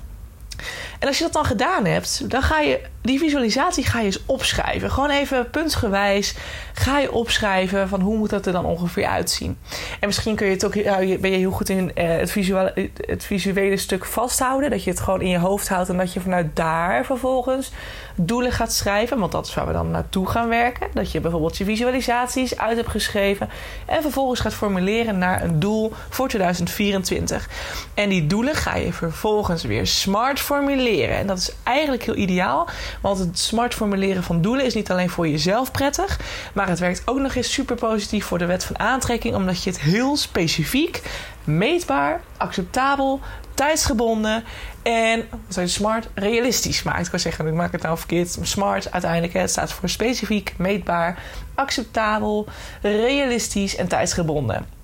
Als 1.06 1.18
je 1.18 1.24
dat 1.24 1.32
dan 1.32 1.44
gedaan 1.44 1.84
hebt, 1.84 2.30
dan 2.30 2.42
ga 2.42 2.60
je 2.60 2.80
die 3.06 3.18
visualisatie 3.18 3.84
ga 3.84 3.98
je 3.98 4.04
eens 4.04 4.26
opschrijven. 4.26 4.90
Gewoon 4.90 5.10
even 5.10 5.50
puntsgewijs 5.50 6.34
ga 6.74 6.98
je 6.98 7.12
opschrijven 7.12 7.88
van 7.88 8.00
hoe 8.00 8.16
moet 8.16 8.30
dat 8.30 8.46
er 8.46 8.52
dan 8.52 8.64
ongeveer 8.64 9.06
uitzien. 9.06 9.58
En 10.00 10.06
misschien 10.06 10.34
kun 10.34 10.46
je 10.46 10.52
het 10.52 10.64
ook, 10.64 10.72
ben 11.20 11.30
je 11.30 11.36
heel 11.36 11.50
goed 11.50 11.68
in 11.68 11.92
uh, 11.94 12.08
het, 12.08 12.30
visuele, 12.30 12.90
het 13.06 13.24
visuele 13.24 13.76
stuk 13.76 14.04
vasthouden. 14.04 14.70
Dat 14.70 14.84
je 14.84 14.90
het 14.90 15.00
gewoon 15.00 15.20
in 15.20 15.28
je 15.28 15.38
hoofd 15.38 15.68
houdt 15.68 15.88
en 15.88 15.96
dat 15.96 16.12
je 16.12 16.20
vanuit 16.20 16.56
daar 16.56 17.04
vervolgens 17.04 17.72
doelen 18.16 18.52
gaat 18.52 18.72
schrijven. 18.72 19.18
Want 19.18 19.32
dat 19.32 19.46
is 19.46 19.54
waar 19.54 19.66
we 19.66 19.72
dan 19.72 19.90
naartoe 19.90 20.28
gaan 20.28 20.48
werken. 20.48 20.88
Dat 20.94 21.12
je 21.12 21.20
bijvoorbeeld 21.20 21.56
je 21.56 21.64
visualisaties 21.64 22.58
uit 22.58 22.76
hebt 22.76 22.90
geschreven. 22.90 23.48
En 23.86 24.02
vervolgens 24.02 24.40
gaat 24.40 24.54
formuleren 24.54 25.18
naar 25.18 25.42
een 25.42 25.60
doel 25.60 25.92
voor 26.08 26.28
2024. 26.28 27.48
En 27.94 28.08
die 28.08 28.26
doelen 28.26 28.54
ga 28.54 28.76
je 28.76 28.92
vervolgens 28.92 29.62
weer 29.62 29.86
smart 29.86 30.40
formuleren. 30.40 30.95
En 31.04 31.26
dat 31.26 31.38
is 31.38 31.52
eigenlijk 31.62 32.02
heel 32.02 32.16
ideaal. 32.16 32.68
Want 33.00 33.18
het 33.18 33.38
smart 33.38 33.74
formuleren 33.74 34.22
van 34.22 34.40
doelen 34.40 34.64
is 34.64 34.74
niet 34.74 34.90
alleen 34.90 35.10
voor 35.10 35.28
jezelf 35.28 35.70
prettig. 35.70 36.20
Maar 36.54 36.68
het 36.68 36.78
werkt 36.78 37.02
ook 37.04 37.18
nog 37.18 37.34
eens 37.34 37.52
super 37.52 37.76
positief 37.76 38.24
voor 38.24 38.38
de 38.38 38.46
wet 38.46 38.64
van 38.64 38.78
aantrekking. 38.78 39.34
Omdat 39.34 39.62
je 39.62 39.70
het 39.70 39.80
heel 39.80 40.16
specifiek, 40.16 41.02
meetbaar, 41.44 42.20
acceptabel, 42.36 43.20
tijdsgebonden 43.54 44.44
en 44.82 45.24
wat 45.54 45.68
smart 45.68 46.08
realistisch 46.14 46.82
maakt. 46.82 47.04
Ik 47.04 47.10
kan 47.10 47.18
zeggen, 47.18 47.46
ik 47.46 47.54
maak 47.54 47.72
het 47.72 47.82
nou 47.82 47.98
verkeerd. 47.98 48.38
Smart 48.42 48.92
uiteindelijk, 48.92 49.32
het 49.32 49.50
staat 49.50 49.72
voor 49.72 49.88
specifiek, 49.88 50.54
meetbaar, 50.58 51.18
acceptabel, 51.54 52.46
realistisch 52.82 53.76
en 53.76 53.88
tijdsgebonden. 53.88 54.75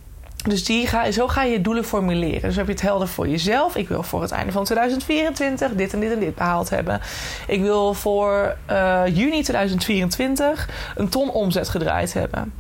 Dus 0.43 0.65
die 0.65 0.87
ga, 0.87 1.11
zo 1.11 1.29
ga 1.29 1.43
je 1.43 1.61
doelen 1.61 1.85
formuleren. 1.85 2.41
Dus 2.43 2.57
heb 2.57 2.67
je 2.67 2.73
het 2.73 2.83
helder 2.83 3.09
voor 3.09 3.29
jezelf. 3.29 3.77
Ik 3.77 3.89
wil 3.89 4.03
voor 4.03 4.23
het 4.23 4.31
einde 4.31 4.53
van 4.53 4.65
2024 4.65 5.73
dit 5.75 5.93
en 5.93 6.01
dit 6.01 6.13
en 6.13 6.19
dit 6.19 6.35
behaald 6.35 6.71
hebben. 6.71 7.01
Ik 7.47 7.61
wil 7.61 7.95
voor 7.95 8.57
uh, 8.71 9.03
juni 9.07 9.43
2024 9.43 10.69
een 10.95 11.09
ton 11.09 11.31
omzet 11.31 11.69
gedraaid 11.69 12.13
hebben. 12.13 12.53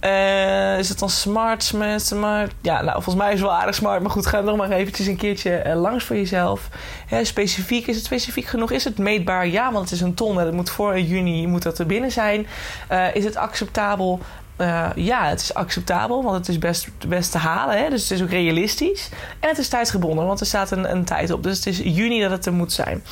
Uh, 0.00 0.78
is 0.78 0.88
het 0.88 0.98
dan 0.98 1.10
smart, 1.10 1.62
smart? 1.62 2.52
Ja, 2.62 2.82
nou, 2.82 2.92
volgens 2.92 3.14
mij 3.14 3.32
is 3.32 3.40
het 3.40 3.48
wel 3.48 3.58
aardig 3.58 3.74
smart. 3.74 4.02
Maar 4.02 4.10
goed, 4.10 4.26
ga 4.26 4.40
nog 4.40 4.56
maar 4.56 4.70
eventjes 4.70 5.06
een 5.06 5.16
keertje 5.16 5.62
uh, 5.66 5.80
langs 5.80 6.04
voor 6.04 6.16
jezelf. 6.16 6.68
Hè, 7.06 7.24
specifiek, 7.24 7.86
is 7.86 7.96
het 7.96 8.04
specifiek 8.04 8.46
genoeg? 8.46 8.70
Is 8.70 8.84
het 8.84 8.98
meetbaar? 8.98 9.46
Ja, 9.46 9.72
want 9.72 9.84
het 9.84 9.92
is 9.92 10.00
een 10.00 10.14
ton. 10.14 10.36
Het 10.36 10.52
moet 10.52 10.70
voor 10.70 11.00
juni 11.00 11.46
moet 11.46 11.62
dat 11.62 11.78
er 11.78 11.86
binnen 11.86 12.12
zijn. 12.12 12.46
Is 13.12 13.24
het 13.24 13.36
acceptabel? 13.36 14.20
Uh, 14.60 14.88
ja, 14.94 15.28
het 15.28 15.40
is 15.40 15.54
acceptabel, 15.54 16.22
want 16.22 16.36
het 16.36 16.48
is 16.48 16.58
best, 16.58 16.88
best 17.08 17.30
te 17.30 17.38
halen. 17.38 17.78
Hè? 17.78 17.90
Dus 17.90 18.02
het 18.02 18.10
is 18.10 18.22
ook 18.22 18.30
realistisch. 18.30 19.08
En 19.40 19.48
het 19.48 19.58
is 19.58 19.68
tijdsgebonden, 19.68 20.26
want 20.26 20.40
er 20.40 20.46
staat 20.46 20.70
een, 20.70 20.90
een 20.90 21.04
tijd 21.04 21.30
op. 21.30 21.42
Dus 21.42 21.56
het 21.56 21.66
is 21.66 21.78
juni 21.78 22.20
dat 22.20 22.30
het 22.30 22.46
er 22.46 22.52
moet 22.52 22.72
zijn. 22.72 23.02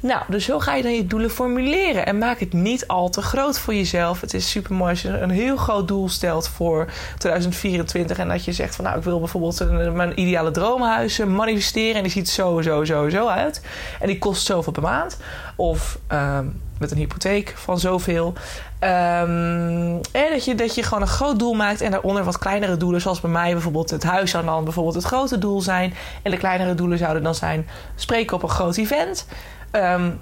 Nou, 0.00 0.22
dus 0.28 0.44
zo 0.44 0.58
ga 0.58 0.74
je 0.74 0.82
dan 0.82 0.94
je 0.94 1.06
doelen 1.06 1.30
formuleren. 1.30 2.06
En 2.06 2.18
maak 2.18 2.40
het 2.40 2.52
niet 2.52 2.88
al 2.88 3.08
te 3.08 3.22
groot 3.22 3.58
voor 3.58 3.74
jezelf. 3.74 4.20
Het 4.20 4.34
is 4.34 4.50
super 4.50 4.74
mooi 4.74 4.90
als 4.90 5.02
je 5.02 5.08
een 5.08 5.30
heel 5.30 5.56
groot 5.56 5.88
doel 5.88 6.08
stelt 6.08 6.48
voor 6.48 6.92
2024. 7.18 8.18
En 8.18 8.28
dat 8.28 8.44
je 8.44 8.52
zegt 8.52 8.74
van 8.74 8.84
nou, 8.84 8.98
ik 8.98 9.04
wil 9.04 9.18
bijvoorbeeld 9.18 9.70
mijn 9.94 10.20
ideale 10.20 10.50
droomhuis 10.50 11.18
manifesteren. 11.18 11.96
En 11.96 12.02
die 12.02 12.12
ziet 12.12 12.28
zo, 12.28 12.60
zo, 12.60 12.84
zo, 12.84 13.08
zo 13.08 13.26
uit. 13.26 13.62
En 14.00 14.06
die 14.06 14.18
kost 14.18 14.46
zoveel 14.46 14.72
per 14.72 14.82
maand. 14.82 15.16
Of 15.56 15.98
ehm, 16.06 16.46
met 16.78 16.90
een 16.90 16.98
hypotheek 16.98 17.52
van 17.56 17.78
zoveel. 17.78 18.34
En 18.80 20.30
dat 20.30 20.44
je, 20.44 20.54
dat 20.54 20.74
je 20.74 20.82
gewoon 20.82 21.02
een 21.02 21.08
groot 21.08 21.38
doel 21.38 21.54
maakt 21.54 21.80
en 21.80 21.90
daaronder 21.90 22.24
wat 22.24 22.38
kleinere 22.38 22.76
doelen. 22.76 23.00
Zoals 23.00 23.20
bij 23.20 23.30
mij 23.30 23.52
bijvoorbeeld 23.52 23.90
het 23.90 24.02
huis 24.02 24.30
zou 24.30 24.44
dan 24.44 24.64
bijvoorbeeld 24.64 24.94
het 24.94 25.04
grote 25.04 25.38
doel 25.38 25.60
zijn. 25.60 25.94
En 26.22 26.30
de 26.30 26.36
kleinere 26.36 26.74
doelen 26.74 26.98
zouden 26.98 27.22
dan 27.22 27.34
zijn 27.34 27.68
spreken 27.94 28.36
op 28.36 28.42
een 28.42 28.48
groot 28.48 28.76
event. 28.76 29.26
Um, 29.72 30.20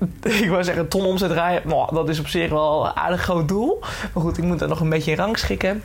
ik 0.42 0.48
wou 0.48 0.64
zeggen, 0.64 0.88
ton 0.88 1.04
omzet 1.04 1.30
draaien. 1.30 1.62
Nou, 1.64 1.94
dat 1.94 2.08
is 2.08 2.18
op 2.18 2.28
zich 2.28 2.50
wel 2.50 2.86
een 2.86 2.96
aardig 2.96 3.22
groot 3.22 3.48
doel. 3.48 3.78
Maar 4.14 4.22
goed, 4.22 4.38
ik 4.38 4.44
moet 4.44 4.58
dat 4.58 4.68
nog 4.68 4.80
een 4.80 4.88
beetje 4.88 5.10
in 5.10 5.16
rang 5.16 5.38
schikken. 5.38 5.82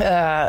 Uh, 0.00 0.44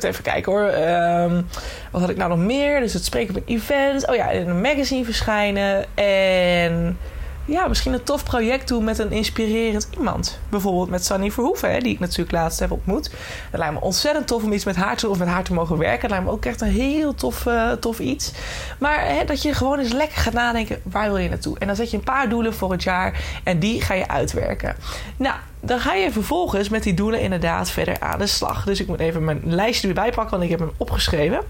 even 0.00 0.22
kijken 0.22 0.52
hoor. 0.52 0.72
Um, 0.72 1.46
wat 1.90 2.00
had 2.00 2.10
ik 2.10 2.16
nou 2.16 2.30
nog 2.30 2.38
meer? 2.38 2.80
Dus 2.80 2.92
het 2.92 3.04
spreken 3.04 3.36
op 3.36 3.42
een 3.46 3.54
event. 3.54 4.08
Oh 4.08 4.14
ja, 4.14 4.30
in 4.30 4.48
een 4.48 4.60
magazine 4.60 5.04
verschijnen. 5.04 5.84
En 5.94 6.98
ja, 7.44 7.68
misschien 7.68 7.92
een 7.92 8.02
tof 8.02 8.24
project 8.24 8.68
doen 8.68 8.84
met 8.84 8.98
een 8.98 9.12
inspirerend 9.12 9.88
iemand. 9.98 10.38
Bijvoorbeeld 10.48 10.90
met 10.90 11.04
Sunny 11.04 11.30
Verhoeven, 11.30 11.72
hè, 11.72 11.78
die 11.78 11.92
ik 11.92 11.98
natuurlijk 11.98 12.32
laatst 12.32 12.58
heb 12.58 12.70
ontmoet. 12.70 13.10
Het 13.50 13.58
lijkt 13.58 13.74
me 13.74 13.80
ontzettend 13.80 14.26
tof 14.26 14.42
om 14.42 14.52
iets 14.52 14.64
met 14.64 14.76
haar 14.76 14.96
te 14.96 15.08
of 15.08 15.18
met 15.18 15.28
haar 15.28 15.44
te 15.44 15.52
mogen 15.52 15.78
werken. 15.78 16.00
Het 16.00 16.10
lijkt 16.10 16.24
me 16.24 16.30
ook 16.30 16.44
echt 16.44 16.60
een 16.60 16.68
heel 16.68 17.14
tof, 17.14 17.46
uh, 17.46 17.72
tof 17.72 17.98
iets. 17.98 18.32
Maar 18.78 19.06
hè, 19.06 19.24
dat 19.24 19.42
je 19.42 19.54
gewoon 19.54 19.78
eens 19.78 19.92
lekker 19.92 20.18
gaat 20.18 20.32
nadenken, 20.32 20.80
waar 20.82 21.08
wil 21.08 21.16
je 21.16 21.28
naartoe? 21.28 21.58
En 21.58 21.66
dan 21.66 21.76
zet 21.76 21.90
je 21.90 21.96
een 21.96 22.02
paar 22.02 22.28
doelen 22.28 22.54
voor 22.54 22.72
het 22.72 22.82
jaar 22.82 23.24
en 23.44 23.58
die 23.58 23.80
ga 23.80 23.94
je 23.94 24.08
uitwerken. 24.08 24.76
Nou, 25.16 25.34
dan 25.60 25.80
ga 25.80 25.94
je 25.94 26.12
vervolgens 26.12 26.68
met 26.68 26.82
die 26.82 26.94
doelen 26.94 27.20
inderdaad 27.20 27.70
verder 27.70 28.00
aan 28.00 28.18
de 28.18 28.26
slag. 28.26 28.64
Dus 28.64 28.80
ik 28.80 28.86
moet 28.86 29.00
even 29.00 29.24
mijn 29.24 29.40
lijstje 29.44 29.88
erbij 29.88 30.10
pakken, 30.10 30.30
want 30.30 30.42
ik 30.42 30.50
heb 30.50 30.58
hem 30.58 30.72
opgeschreven. 30.76 31.42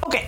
Oké, 0.00 0.20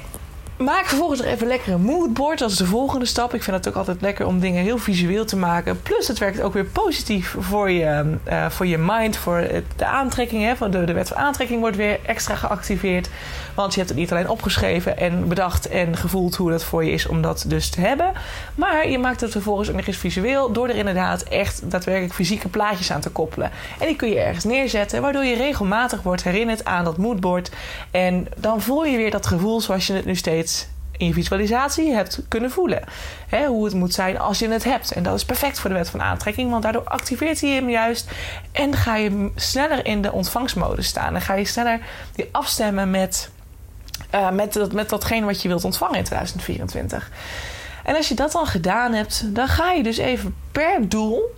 Maak 0.57 0.87
vervolgens 0.87 1.21
nog 1.21 1.29
even 1.29 1.47
lekker 1.47 1.73
een 1.73 1.81
moodboard. 1.81 2.39
Dat 2.39 2.51
is 2.51 2.57
de 2.57 2.67
volgende 2.67 3.07
stap. 3.07 3.35
Ik 3.35 3.43
vind 3.43 3.57
het 3.57 3.69
ook 3.69 3.75
altijd 3.75 4.01
lekker 4.01 4.27
om 4.27 4.41
dingen 4.41 4.63
heel 4.63 4.79
visueel 4.79 5.25
te 5.25 5.37
maken. 5.37 5.83
Plus 5.83 6.09
het 6.09 6.19
werkt 6.19 6.41
ook 6.41 6.53
weer 6.53 6.65
positief 6.65 7.37
voor 7.39 7.71
je, 7.71 8.17
uh, 8.29 8.51
voor 8.51 8.67
je 8.67 8.79
mind. 8.79 9.17
Voor 9.17 9.49
de 9.77 9.87
aantrekking. 9.87 10.43
Hè, 10.43 10.71
de 10.71 10.93
wet 10.93 11.09
van 11.09 11.17
aantrekking 11.17 11.61
wordt 11.61 11.77
weer 11.77 11.99
extra 12.07 12.35
geactiveerd. 12.35 13.09
Want 13.55 13.73
je 13.73 13.79
hebt 13.79 13.91
het 13.91 13.99
niet 13.99 14.11
alleen 14.11 14.29
opgeschreven 14.29 14.99
en 14.99 15.29
bedacht 15.29 15.69
en 15.69 15.97
gevoeld 15.97 16.37
hoe 16.37 16.51
dat 16.51 16.65
voor 16.65 16.85
je 16.85 16.91
is 16.91 17.07
om 17.07 17.23
dat 17.23 17.45
dus 17.47 17.69
te 17.69 17.81
hebben. 17.81 18.13
Maar 18.55 18.89
je 18.89 18.99
maakt 18.99 19.21
het 19.21 19.31
vervolgens 19.31 19.69
ook 19.69 19.77
nog 19.77 19.87
eens 19.87 19.97
visueel. 19.97 20.53
Door 20.53 20.69
er 20.69 20.77
inderdaad 20.77 21.23
echt 21.23 21.71
daadwerkelijk 21.71 22.15
fysieke 22.15 22.49
plaatjes 22.49 22.93
aan 22.93 23.01
te 23.01 23.11
koppelen. 23.11 23.51
En 23.79 23.87
die 23.87 23.97
kun 23.97 24.09
je 24.09 24.21
ergens 24.21 24.45
neerzetten. 24.45 25.03
Waardoor 25.03 25.25
je 25.25 25.37
regelmatig 25.37 26.03
wordt 26.03 26.25
herinnerd 26.25 26.65
aan 26.65 26.85
dat 26.85 26.97
moodboard. 26.97 27.51
En 27.91 28.27
dan 28.37 28.61
voel 28.61 28.85
je 28.85 28.97
weer 28.97 29.11
dat 29.11 29.27
gevoel 29.27 29.61
zoals 29.61 29.87
je 29.87 29.93
het 29.93 30.05
nu 30.05 30.15
steeds 30.15 30.46
in 30.97 31.07
je 31.07 31.13
visualisatie 31.13 31.93
hebt 31.93 32.21
kunnen 32.29 32.51
voelen. 32.51 32.83
hoe 33.47 33.65
het 33.65 33.75
moet 33.75 33.95
zijn 33.95 34.19
als 34.19 34.39
je 34.39 34.49
het 34.49 34.65
hebt. 34.65 34.93
En 34.93 35.03
dat 35.03 35.15
is 35.15 35.25
perfect 35.25 35.59
voor 35.59 35.71
de 35.71 35.77
wet 35.77 35.91
van 35.91 36.03
aantrekking, 36.03 36.51
want 36.51 36.63
daardoor 36.63 36.85
activeert 36.85 37.41
hij 37.41 37.51
hem 37.51 37.69
juist. 37.69 38.11
En 38.53 38.75
ga 38.75 38.97
je 38.97 39.31
sneller 39.35 39.87
in 39.87 40.03
de 40.03 40.13
ontvangstmodus 40.13 40.87
staan. 40.87 41.15
En 41.15 41.21
ga 41.21 41.35
je 41.35 41.45
sneller 41.45 41.81
die 42.15 42.29
afstemmen 42.33 42.91
met, 42.91 43.31
uh, 44.15 44.31
met, 44.31 44.53
dat, 44.53 44.73
met 44.73 44.89
datgene 44.89 45.27
wat 45.27 45.43
je 45.43 45.49
wilt 45.49 45.65
ontvangen 45.65 45.99
in 45.99 46.05
2024. 46.05 47.11
En 47.85 47.97
als 47.97 48.09
je 48.09 48.15
dat 48.15 48.33
dan 48.33 48.47
gedaan 48.47 48.93
hebt, 48.93 49.35
dan 49.35 49.49
ga 49.49 49.73
je 49.73 49.83
dus 49.83 49.97
even 49.97 50.35
per 50.53 50.89
doel 50.89 51.35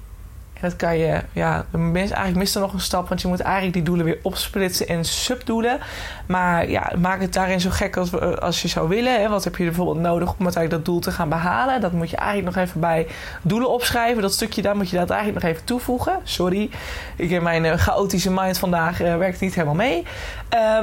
dat 0.61 0.77
kan 0.77 0.99
je, 0.99 1.21
ja, 1.33 1.65
eigenlijk 1.73 2.37
mist 2.37 2.55
er 2.55 2.61
nog 2.61 2.73
een 2.73 2.81
stap, 2.81 3.09
want 3.09 3.21
je 3.21 3.29
moet 3.29 3.41
eigenlijk 3.41 3.75
die 3.75 3.83
doelen 3.83 4.05
weer 4.05 4.19
opsplitsen 4.23 4.87
in 4.87 5.05
subdoelen. 5.05 5.79
Maar 6.27 6.71
ja, 6.71 6.93
maak 6.99 7.21
het 7.21 7.33
daarin 7.33 7.61
zo 7.61 7.71
gek 7.71 7.97
als, 7.97 8.21
als 8.41 8.63
je 8.63 8.69
zou 8.69 8.89
willen. 8.89 9.21
Hè. 9.21 9.29
Wat 9.29 9.45
heb 9.45 9.57
je 9.57 9.65
bijvoorbeeld 9.65 9.99
nodig 9.99 10.35
om 10.39 10.45
uiteindelijk 10.45 10.85
dat 10.85 10.85
doel 10.85 11.01
te 11.01 11.11
gaan 11.11 11.29
behalen? 11.29 11.81
Dat 11.81 11.93
moet 11.93 12.11
je 12.11 12.17
eigenlijk 12.17 12.57
nog 12.57 12.65
even 12.65 12.81
bij 12.81 13.07
doelen 13.43 13.71
opschrijven. 13.71 14.23
Dat 14.23 14.33
stukje 14.33 14.63
daar 14.63 14.77
moet 14.77 14.91
je 14.91 14.97
dat 14.97 15.11
eigenlijk 15.11 15.43
nog 15.43 15.53
even 15.53 15.65
toevoegen. 15.65 16.19
Sorry, 16.23 16.71
ik 17.17 17.31
heb 17.31 17.43
mijn 17.43 17.65
uh, 17.65 17.73
chaotische 17.73 18.31
mind 18.31 18.59
vandaag 18.59 19.03
uh, 19.03 19.17
werkt 19.17 19.41
niet 19.41 19.55
helemaal 19.55 19.75
mee. 19.75 20.07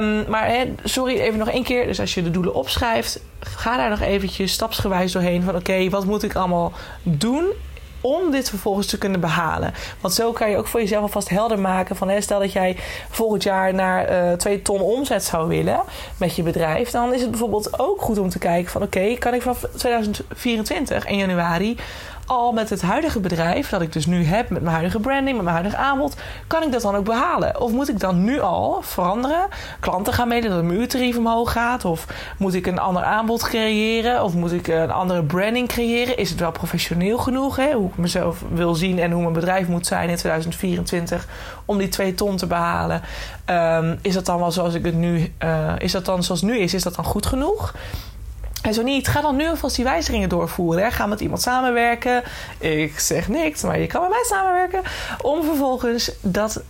Um, 0.00 0.24
maar 0.28 0.46
hè, 0.46 0.74
sorry, 0.84 1.18
even 1.18 1.38
nog 1.38 1.50
één 1.50 1.64
keer. 1.64 1.86
Dus 1.86 2.00
als 2.00 2.14
je 2.14 2.22
de 2.22 2.30
doelen 2.30 2.54
opschrijft, 2.54 3.20
ga 3.40 3.76
daar 3.76 3.90
nog 3.90 4.00
eventjes 4.00 4.52
stapsgewijs 4.52 5.12
doorheen 5.12 5.42
van 5.42 5.56
oké, 5.56 5.88
wat 5.88 6.04
moet 6.04 6.22
ik 6.22 6.34
allemaal 6.34 6.72
doen 7.02 7.44
om 8.06 8.30
dit 8.30 8.48
vervolgens 8.48 8.86
te 8.86 8.98
kunnen 8.98 9.20
behalen. 9.20 9.74
Want 10.00 10.14
zo 10.14 10.32
kan 10.32 10.50
je 10.50 10.56
ook 10.56 10.66
voor 10.66 10.80
jezelf 10.80 11.02
alvast 11.02 11.28
helder 11.28 11.58
maken 11.58 11.96
van 11.96 12.22
stel 12.22 12.38
dat 12.38 12.52
jij 12.52 12.76
volgend 13.10 13.42
jaar 13.42 13.74
naar 13.74 14.10
uh, 14.10 14.32
eh, 14.32 14.38
2 14.38 14.62
ton 14.62 14.80
omzet 14.80 15.24
zou 15.24 15.48
willen 15.48 15.80
met 16.16 16.36
je 16.36 16.42
bedrijf, 16.42 16.90
dan 16.90 17.14
is 17.14 17.20
het 17.20 17.30
bijvoorbeeld 17.30 17.78
ook 17.78 18.00
goed 18.00 18.18
om 18.18 18.28
te 18.28 18.38
kijken 18.38 18.70
van 18.70 18.82
oké, 18.82 19.14
kan 19.18 19.34
ik 19.34 19.42
vanaf 19.42 19.64
2024 19.76 21.06
in 21.06 21.16
januari 21.16 21.76
al 22.26 22.52
met 22.52 22.70
het 22.70 22.82
huidige 22.82 23.20
bedrijf 23.20 23.68
dat 23.68 23.80
ik 23.80 23.92
dus 23.92 24.06
nu 24.06 24.24
heb, 24.24 24.50
met 24.50 24.62
mijn 24.62 24.74
huidige 24.74 25.00
branding, 25.00 25.36
met 25.36 25.44
mijn 25.44 25.56
huidige 25.56 25.76
aanbod, 25.76 26.16
kan 26.46 26.62
ik 26.62 26.72
dat 26.72 26.82
dan 26.82 26.96
ook 26.96 27.04
behalen? 27.04 27.60
Of 27.60 27.72
moet 27.72 27.88
ik 27.88 28.00
dan 28.00 28.24
nu 28.24 28.40
al 28.40 28.78
veranderen? 28.82 29.48
Klanten 29.80 30.12
gaan 30.12 30.28
mailen 30.28 30.50
dat 30.50 30.62
mijn 30.62 30.78
uurtarief 30.78 31.16
omhoog 31.16 31.52
gaat? 31.52 31.84
Of 31.84 32.06
moet 32.38 32.54
ik 32.54 32.66
een 32.66 32.78
ander 32.78 33.02
aanbod 33.02 33.42
creëren? 33.42 34.24
Of 34.24 34.34
moet 34.34 34.52
ik 34.52 34.68
een 34.68 34.90
andere 34.90 35.22
branding 35.22 35.68
creëren? 35.68 36.16
Is 36.16 36.30
het 36.30 36.40
wel 36.40 36.52
professioneel 36.52 37.18
genoeg? 37.18 37.56
Hè? 37.56 37.72
Hoe 37.72 37.88
ik 37.88 37.96
mezelf 37.96 38.44
wil 38.52 38.74
zien 38.74 38.98
en 38.98 39.10
hoe 39.10 39.20
mijn 39.20 39.32
bedrijf 39.32 39.68
moet 39.68 39.86
zijn 39.86 40.08
in 40.08 40.16
2024 40.16 41.26
om 41.64 41.78
die 41.78 41.88
twee 41.88 42.14
ton 42.14 42.36
te 42.36 42.46
behalen? 42.46 43.02
Um, 43.50 43.98
is 44.02 44.14
dat 44.14 44.26
dan 44.26 44.38
wel 44.38 44.50
zoals 44.50 44.74
ik 44.74 44.84
het 44.84 44.94
nu, 44.94 45.32
uh, 45.44 45.72
is 45.78 45.92
dat 45.92 46.04
dan 46.04 46.22
zoals 46.22 46.40
het 46.40 46.50
nu 46.50 46.58
is? 46.58 46.74
Is 46.74 46.82
dat 46.82 46.94
dan 46.94 47.04
goed 47.04 47.26
genoeg? 47.26 47.74
En 48.66 48.74
zo 48.74 48.82
niet, 48.82 49.08
ga 49.08 49.20
dan 49.20 49.36
nu 49.36 49.48
alvast 49.48 49.76
die 49.76 49.84
wijzigingen 49.84 50.28
doorvoeren. 50.28 50.82
Hè. 50.82 50.90
Ga 50.90 51.06
met 51.06 51.20
iemand 51.20 51.42
samenwerken. 51.42 52.22
Ik 52.58 52.98
zeg 52.98 53.28
niks, 53.28 53.62
maar 53.62 53.78
je 53.78 53.86
kan 53.86 54.00
met 54.00 54.10
mij 54.10 54.24
samenwerken. 54.28 54.82
Om 55.22 55.44
vervolgens 55.44 56.10
dat 56.20 56.62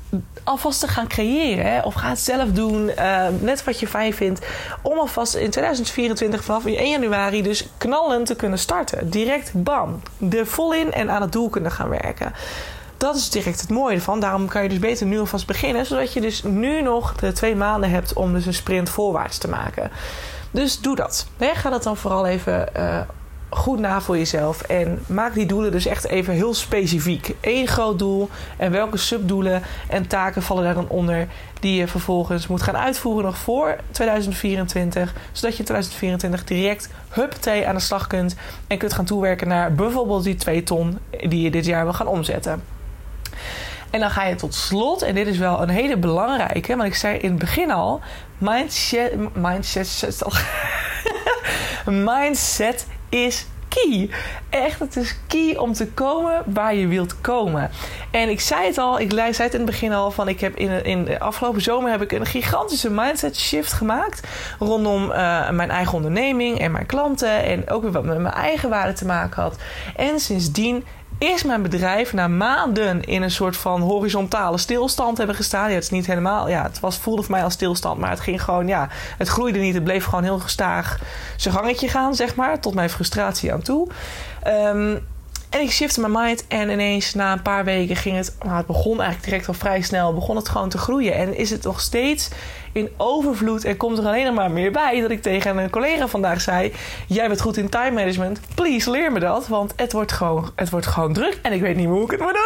alvast 0.45 0.81
te 0.81 0.89
gaan 0.89 1.09
creëren. 1.09 1.73
Hè. 1.73 1.81
Of 1.81 1.95
ga 1.95 2.09
het 2.09 2.21
zelf 2.21 2.49
doen. 2.53 2.91
Uh, 2.99 3.27
net 3.41 3.65
wat 3.65 3.81
je 3.81 3.87
fijn 3.87 4.15
vindt. 4.15 4.47
Om 4.83 4.99
alvast 4.99 5.35
in 5.35 5.51
2024 5.51 6.45
vanaf 6.45 6.65
1 6.65 6.89
januari 6.89 7.43
dus 7.43 7.69
knallend 7.79 8.27
te 8.27 8.37
kunnen 8.37 8.59
starten. 8.59 9.11
Direct 9.11 9.51
bam. 9.55 10.03
Er 10.31 10.47
vol 10.47 10.75
in 10.75 10.93
en 10.93 11.11
aan 11.11 11.23
het 11.23 11.33
doel 11.33 11.49
kunnen 11.49 11.71
gaan 11.71 11.89
werken. 11.89 12.33
Dat 12.97 13.17
is 13.17 13.31
direct 13.31 13.61
het 13.61 13.71
mooie 13.71 13.95
ervan. 13.95 14.21
Daarom 14.21 14.49
kan 14.49 14.63
je 14.63 14.69
dus 14.69 14.79
beter 14.79 15.07
nu 15.07 15.19
alvast 15.19 15.47
beginnen. 15.47 15.87
Zodat 15.87 16.13
je 16.13 16.21
dus 16.21 16.43
nu 16.43 16.83
nog 16.83 17.15
de 17.15 17.33
twee 17.33 17.57
maanden 17.57 17.91
hebt 17.91 18.13
om 18.13 18.33
dus 18.33 18.47
een 18.47 18.55
sprint 18.55 18.91
voorwaarts 18.91 19.39
te 19.39 19.49
maken. 19.49 19.91
Dus 20.57 20.81
doe 20.81 20.97
dat. 20.97 21.27
Ga 21.39 21.71
dat 21.71 21.83
dan 21.83 21.97
vooral 21.97 22.27
even 22.27 22.69
uh, 22.77 23.01
goed 23.49 23.79
na 23.79 24.01
voor 24.01 24.19
jezelf. 24.19 24.63
En 24.63 25.03
maak 25.07 25.35
die 25.35 25.47
doelen 25.47 25.73
dus 25.73 25.87
echt 25.87 26.07
even 26.07 26.35
heel 26.35 26.55
specifiek. 26.55 27.35
Eén 27.41 27.67
groot 27.67 27.99
doel 27.99 28.29
en 28.57 28.71
welke 28.71 28.97
subdoelen 28.97 29.63
en 29.89 30.07
taken 30.07 30.43
vallen 30.43 30.65
daar 30.65 30.75
dan 30.75 30.89
onder 30.89 31.29
die 31.61 31.75
je 31.75 31.89
vervolgens 31.89 32.47
moet 32.47 32.63
gaan 32.63 32.77
uitvoeren 32.77 33.25
nog 33.25 33.39
voor 33.39 33.77
2024. 33.91 35.15
Zodat 35.33 35.57
je 35.57 35.63
2024 35.63 36.45
direct 36.45 36.89
thee 37.41 37.67
aan 37.67 37.75
de 37.75 37.81
slag 37.81 38.07
kunt 38.07 38.37
en 38.67 38.79
kunt 38.79 38.93
gaan 38.93 39.05
toewerken 39.05 39.49
naar 39.49 39.75
bijvoorbeeld 39.75 40.25
die 40.25 40.35
2 40.35 40.63
ton 40.63 40.99
die 41.11 41.41
je 41.41 41.51
dit 41.51 41.65
jaar 41.65 41.85
wil 41.85 41.95
gaan 41.95 42.07
omzetten. 42.07 42.76
En 43.97 44.03
dan 44.03 44.11
ga 44.11 44.25
je 44.25 44.35
tot 44.35 44.55
slot, 44.55 45.03
en 45.03 45.15
dit 45.15 45.27
is 45.27 45.39
wel 45.39 45.63
een 45.63 45.69
hele 45.69 45.97
belangrijke, 45.97 46.77
want 46.77 46.89
ik 46.89 46.95
zei 46.95 47.19
in 47.19 47.31
het 47.31 47.39
begin 47.39 47.71
al: 47.71 48.01
mindset, 48.39 49.35
mindset, 49.35 50.23
mindset 51.87 52.87
is 53.09 53.47
key. 53.69 54.11
Echt, 54.51 54.79
het 54.79 54.97
is 54.97 55.17
key 55.27 55.57
om 55.57 55.73
te 55.73 55.87
komen 55.87 56.43
waar 56.47 56.75
je 56.75 56.87
wilt 56.87 57.21
komen. 57.21 57.71
En 58.11 58.29
ik 58.29 58.41
zei 58.41 58.67
het 58.67 58.79
al, 58.79 59.01
ik 59.01 59.11
zei 59.11 59.33
het 59.33 59.53
in 59.53 59.61
het 59.61 59.71
begin 59.71 59.93
al 59.93 60.11
van 60.11 60.29
ik 60.29 60.41
heb 60.41 60.57
in, 60.57 60.85
in 60.85 61.05
de 61.05 61.21
afgelopen 61.21 61.63
zomer 61.63 61.91
heb 61.91 62.03
ik 62.03 62.13
een 62.13 62.27
gigantische 62.27 62.91
mindset 62.91 63.37
shift 63.37 63.73
gemaakt 63.73 64.27
rondom 64.59 65.11
uh, 65.11 65.51
mijn 65.51 65.71
eigen 65.71 65.95
onderneming 65.95 66.59
en 66.59 66.71
mijn 66.71 66.87
klanten 66.87 67.45
en 67.45 67.71
ook 67.71 67.83
weer 67.83 67.93
wat 67.93 68.05
met 68.05 68.19
mijn 68.19 68.35
eigen 68.35 68.71
waarde 68.71 68.93
te 68.93 69.07
maken 69.07 69.43
had. 69.43 69.57
En 69.97 70.21
sindsdien 70.21 70.85
is 71.19 71.43
mijn 71.43 71.63
bedrijf 71.63 72.13
na 72.13 72.29
maanden 72.29 73.03
in 73.05 73.23
een 73.23 73.31
soort 73.31 73.57
van 73.57 73.81
horizontale 73.81 74.59
stilstand 74.59 75.19
hebben 75.19 75.37
gestaan. 75.37 75.69
Ja, 75.69 75.75
het 75.75 75.85
is 75.85 75.91
niet 75.91 76.07
helemaal, 76.07 76.49
ja, 76.49 76.63
het 76.63 76.81
was, 76.81 76.99
voelde 76.99 77.23
voor 77.23 77.31
mij 77.31 77.45
als 77.45 77.53
stilstand, 77.53 77.99
maar 77.99 78.11
het 78.11 78.21
ging 78.21 78.43
gewoon, 78.43 78.67
ja, 78.67 78.89
het 79.19 79.29
groeide 79.29 79.59
niet. 79.59 79.75
Het 79.75 79.85
bleef 79.85 80.05
gewoon 80.05 80.25
heel 80.25 80.39
gestaag 80.39 80.99
zijn 81.37 81.55
gangetje 81.55 81.89
gaan, 81.89 82.15
zeg 82.15 82.35
maar, 82.35 82.61
tot 82.61 82.75
mijn 82.75 82.91
frustratie 82.91 83.53
aan 83.53 83.63
toe. 83.63 83.89
Um, 84.47 85.07
En 85.57 85.63
ik 85.63 85.71
shifte 85.71 86.01
mijn 86.01 86.13
mind 86.25 86.47
en 86.49 86.71
ineens 86.71 87.15
na 87.15 87.33
een 87.33 87.43
paar 87.43 87.65
weken 87.65 87.97
ging 87.97 88.17
het... 88.17 88.37
Nou, 88.43 88.57
het 88.57 88.67
begon 88.67 89.01
eigenlijk 89.01 89.25
direct 89.25 89.49
al 89.49 89.55
vrij 89.55 89.83
snel. 89.83 90.15
Begon 90.15 90.37
het 90.37 90.49
gewoon 90.49 90.69
te 90.69 90.79
groeien. 90.79 91.15
En 91.15 91.37
is 91.37 91.51
het 91.51 91.63
nog 91.63 91.81
steeds 91.81 92.29
in 92.73 92.91
overvloed. 92.97 93.65
En 93.65 93.77
komt 93.77 93.99
er 93.99 94.07
alleen 94.07 94.35
maar 94.35 94.51
meer 94.51 94.73
bij. 94.73 95.01
Dat 95.01 95.11
ik 95.11 95.23
tegen 95.23 95.59
een 95.59 95.71
collega 95.71 96.09
vandaag 96.09 96.41
zei... 96.41 96.73
Jij 97.07 97.29
bent 97.29 97.41
goed 97.41 97.57
in 97.57 97.69
time 97.69 97.91
management. 97.91 98.41
Please, 98.55 98.91
leer 98.91 99.13
me 99.13 99.21
dat. 99.21 99.49
Want 99.49 99.73
het 99.77 99.93
wordt 99.93 100.13
gewoon, 100.13 100.51
het 100.57 100.71
wordt 100.71 100.87
gewoon 100.87 101.13
druk. 101.13 101.39
En 101.43 101.53
ik 101.53 101.61
weet 101.61 101.77
niet 101.77 101.87
hoe 101.87 102.05
ik 102.05 102.11
het 102.11 102.21
moet 102.21 102.39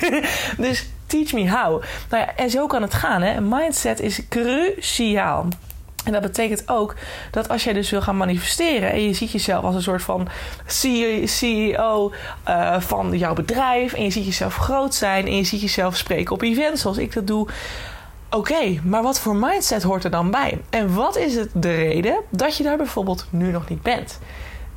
doen. 0.00 0.24
dus 0.66 0.88
teach 1.06 1.32
me 1.32 1.50
how. 1.50 1.82
Nou 2.10 2.22
ja, 2.22 2.36
en 2.36 2.50
zo 2.50 2.66
kan 2.66 2.82
het 2.82 2.94
gaan. 2.94 3.22
Hè? 3.22 3.40
Mindset 3.40 4.00
is 4.00 4.28
cruciaal. 4.28 5.48
En 6.08 6.14
dat 6.14 6.22
betekent 6.22 6.68
ook 6.68 6.94
dat 7.30 7.48
als 7.48 7.64
jij 7.64 7.72
dus 7.72 7.90
wil 7.90 8.00
gaan 8.00 8.16
manifesteren 8.16 8.92
en 8.92 9.02
je 9.02 9.12
ziet 9.12 9.30
jezelf 9.30 9.64
als 9.64 9.74
een 9.74 9.82
soort 9.82 10.02
van 10.02 10.28
CEO 10.66 12.12
uh, 12.48 12.80
van 12.80 13.18
jouw 13.18 13.34
bedrijf 13.34 13.92
en 13.92 14.02
je 14.02 14.10
ziet 14.10 14.24
jezelf 14.24 14.56
groot 14.56 14.94
zijn 14.94 15.26
en 15.26 15.36
je 15.36 15.44
ziet 15.44 15.60
jezelf 15.60 15.96
spreken 15.96 16.34
op 16.34 16.42
events 16.42 16.80
zoals 16.80 16.98
ik 16.98 17.12
dat 17.12 17.26
doe. 17.26 17.48
Oké, 18.30 18.80
maar 18.84 19.02
wat 19.02 19.20
voor 19.20 19.36
mindset 19.36 19.82
hoort 19.82 20.04
er 20.04 20.10
dan 20.10 20.30
bij? 20.30 20.60
En 20.70 20.94
wat 20.94 21.16
is 21.16 21.34
het 21.34 21.50
de 21.52 21.74
reden 21.74 22.20
dat 22.30 22.56
je 22.56 22.62
daar 22.62 22.76
bijvoorbeeld 22.76 23.26
nu 23.30 23.50
nog 23.50 23.68
niet 23.68 23.82
bent? 23.82 24.18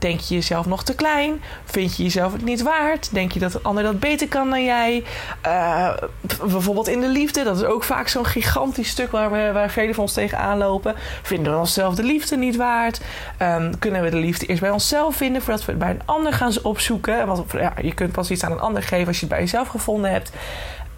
Denk 0.01 0.19
je 0.19 0.33
jezelf 0.33 0.65
nog 0.65 0.83
te 0.83 0.95
klein? 0.95 1.41
Vind 1.63 1.97
je 1.97 2.03
jezelf 2.03 2.31
het 2.31 2.43
niet 2.43 2.61
waard? 2.61 3.13
Denk 3.13 3.31
je 3.31 3.39
dat 3.39 3.53
een 3.53 3.63
ander 3.63 3.83
dat 3.83 3.99
beter 3.99 4.27
kan 4.27 4.49
dan 4.49 4.63
jij? 4.63 5.03
Uh, 5.45 5.93
bijvoorbeeld 6.39 6.87
in 6.87 7.01
de 7.01 7.07
liefde, 7.07 7.43
dat 7.43 7.57
is 7.57 7.63
ook 7.63 7.83
vaak 7.83 8.07
zo'n 8.07 8.25
gigantisch 8.25 8.89
stuk 8.89 9.11
waar, 9.11 9.31
we, 9.31 9.49
waar 9.53 9.69
velen 9.69 9.95
van 9.95 10.03
ons 10.03 10.13
tegenaan 10.13 10.57
lopen. 10.57 10.95
Vinden 11.21 11.53
we 11.53 11.59
onszelf 11.59 11.95
de 11.95 12.03
liefde 12.03 12.37
niet 12.37 12.55
waard? 12.55 13.01
Um, 13.41 13.79
kunnen 13.79 14.01
we 14.01 14.09
de 14.09 14.17
liefde 14.17 14.45
eerst 14.45 14.61
bij 14.61 14.69
onszelf 14.69 15.15
vinden 15.15 15.41
voordat 15.41 15.65
we 15.65 15.71
het 15.71 15.79
bij 15.79 15.89
een 15.89 16.05
ander 16.05 16.33
gaan 16.33 16.53
opzoeken? 16.63 17.27
Want 17.27 17.51
ja, 17.51 17.73
je 17.81 17.93
kunt 17.93 18.11
pas 18.11 18.31
iets 18.31 18.43
aan 18.43 18.51
een 18.51 18.59
ander 18.59 18.83
geven 18.83 19.07
als 19.07 19.19
je 19.19 19.25
het 19.25 19.33
bij 19.33 19.39
jezelf 19.43 19.67
gevonden 19.67 20.11
hebt. 20.11 20.31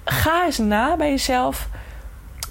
Ga 0.05 0.45
eens 0.45 0.57
na 0.57 0.95
bij 0.95 1.09
jezelf. 1.09 1.67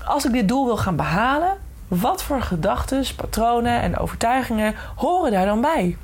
Als 0.05 0.25
ik 0.25 0.33
dit 0.33 0.49
doel 0.49 0.65
wil 0.65 0.77
gaan 0.77 0.97
behalen, 0.97 1.57
wat 1.89 2.23
voor 2.23 2.43
gedachten, 2.43 3.05
patronen 3.17 3.81
en 3.81 3.99
overtuigingen 3.99 4.75
horen 4.97 5.33
daar 5.33 5.47
dan 5.47 5.61
bij? 5.61 5.97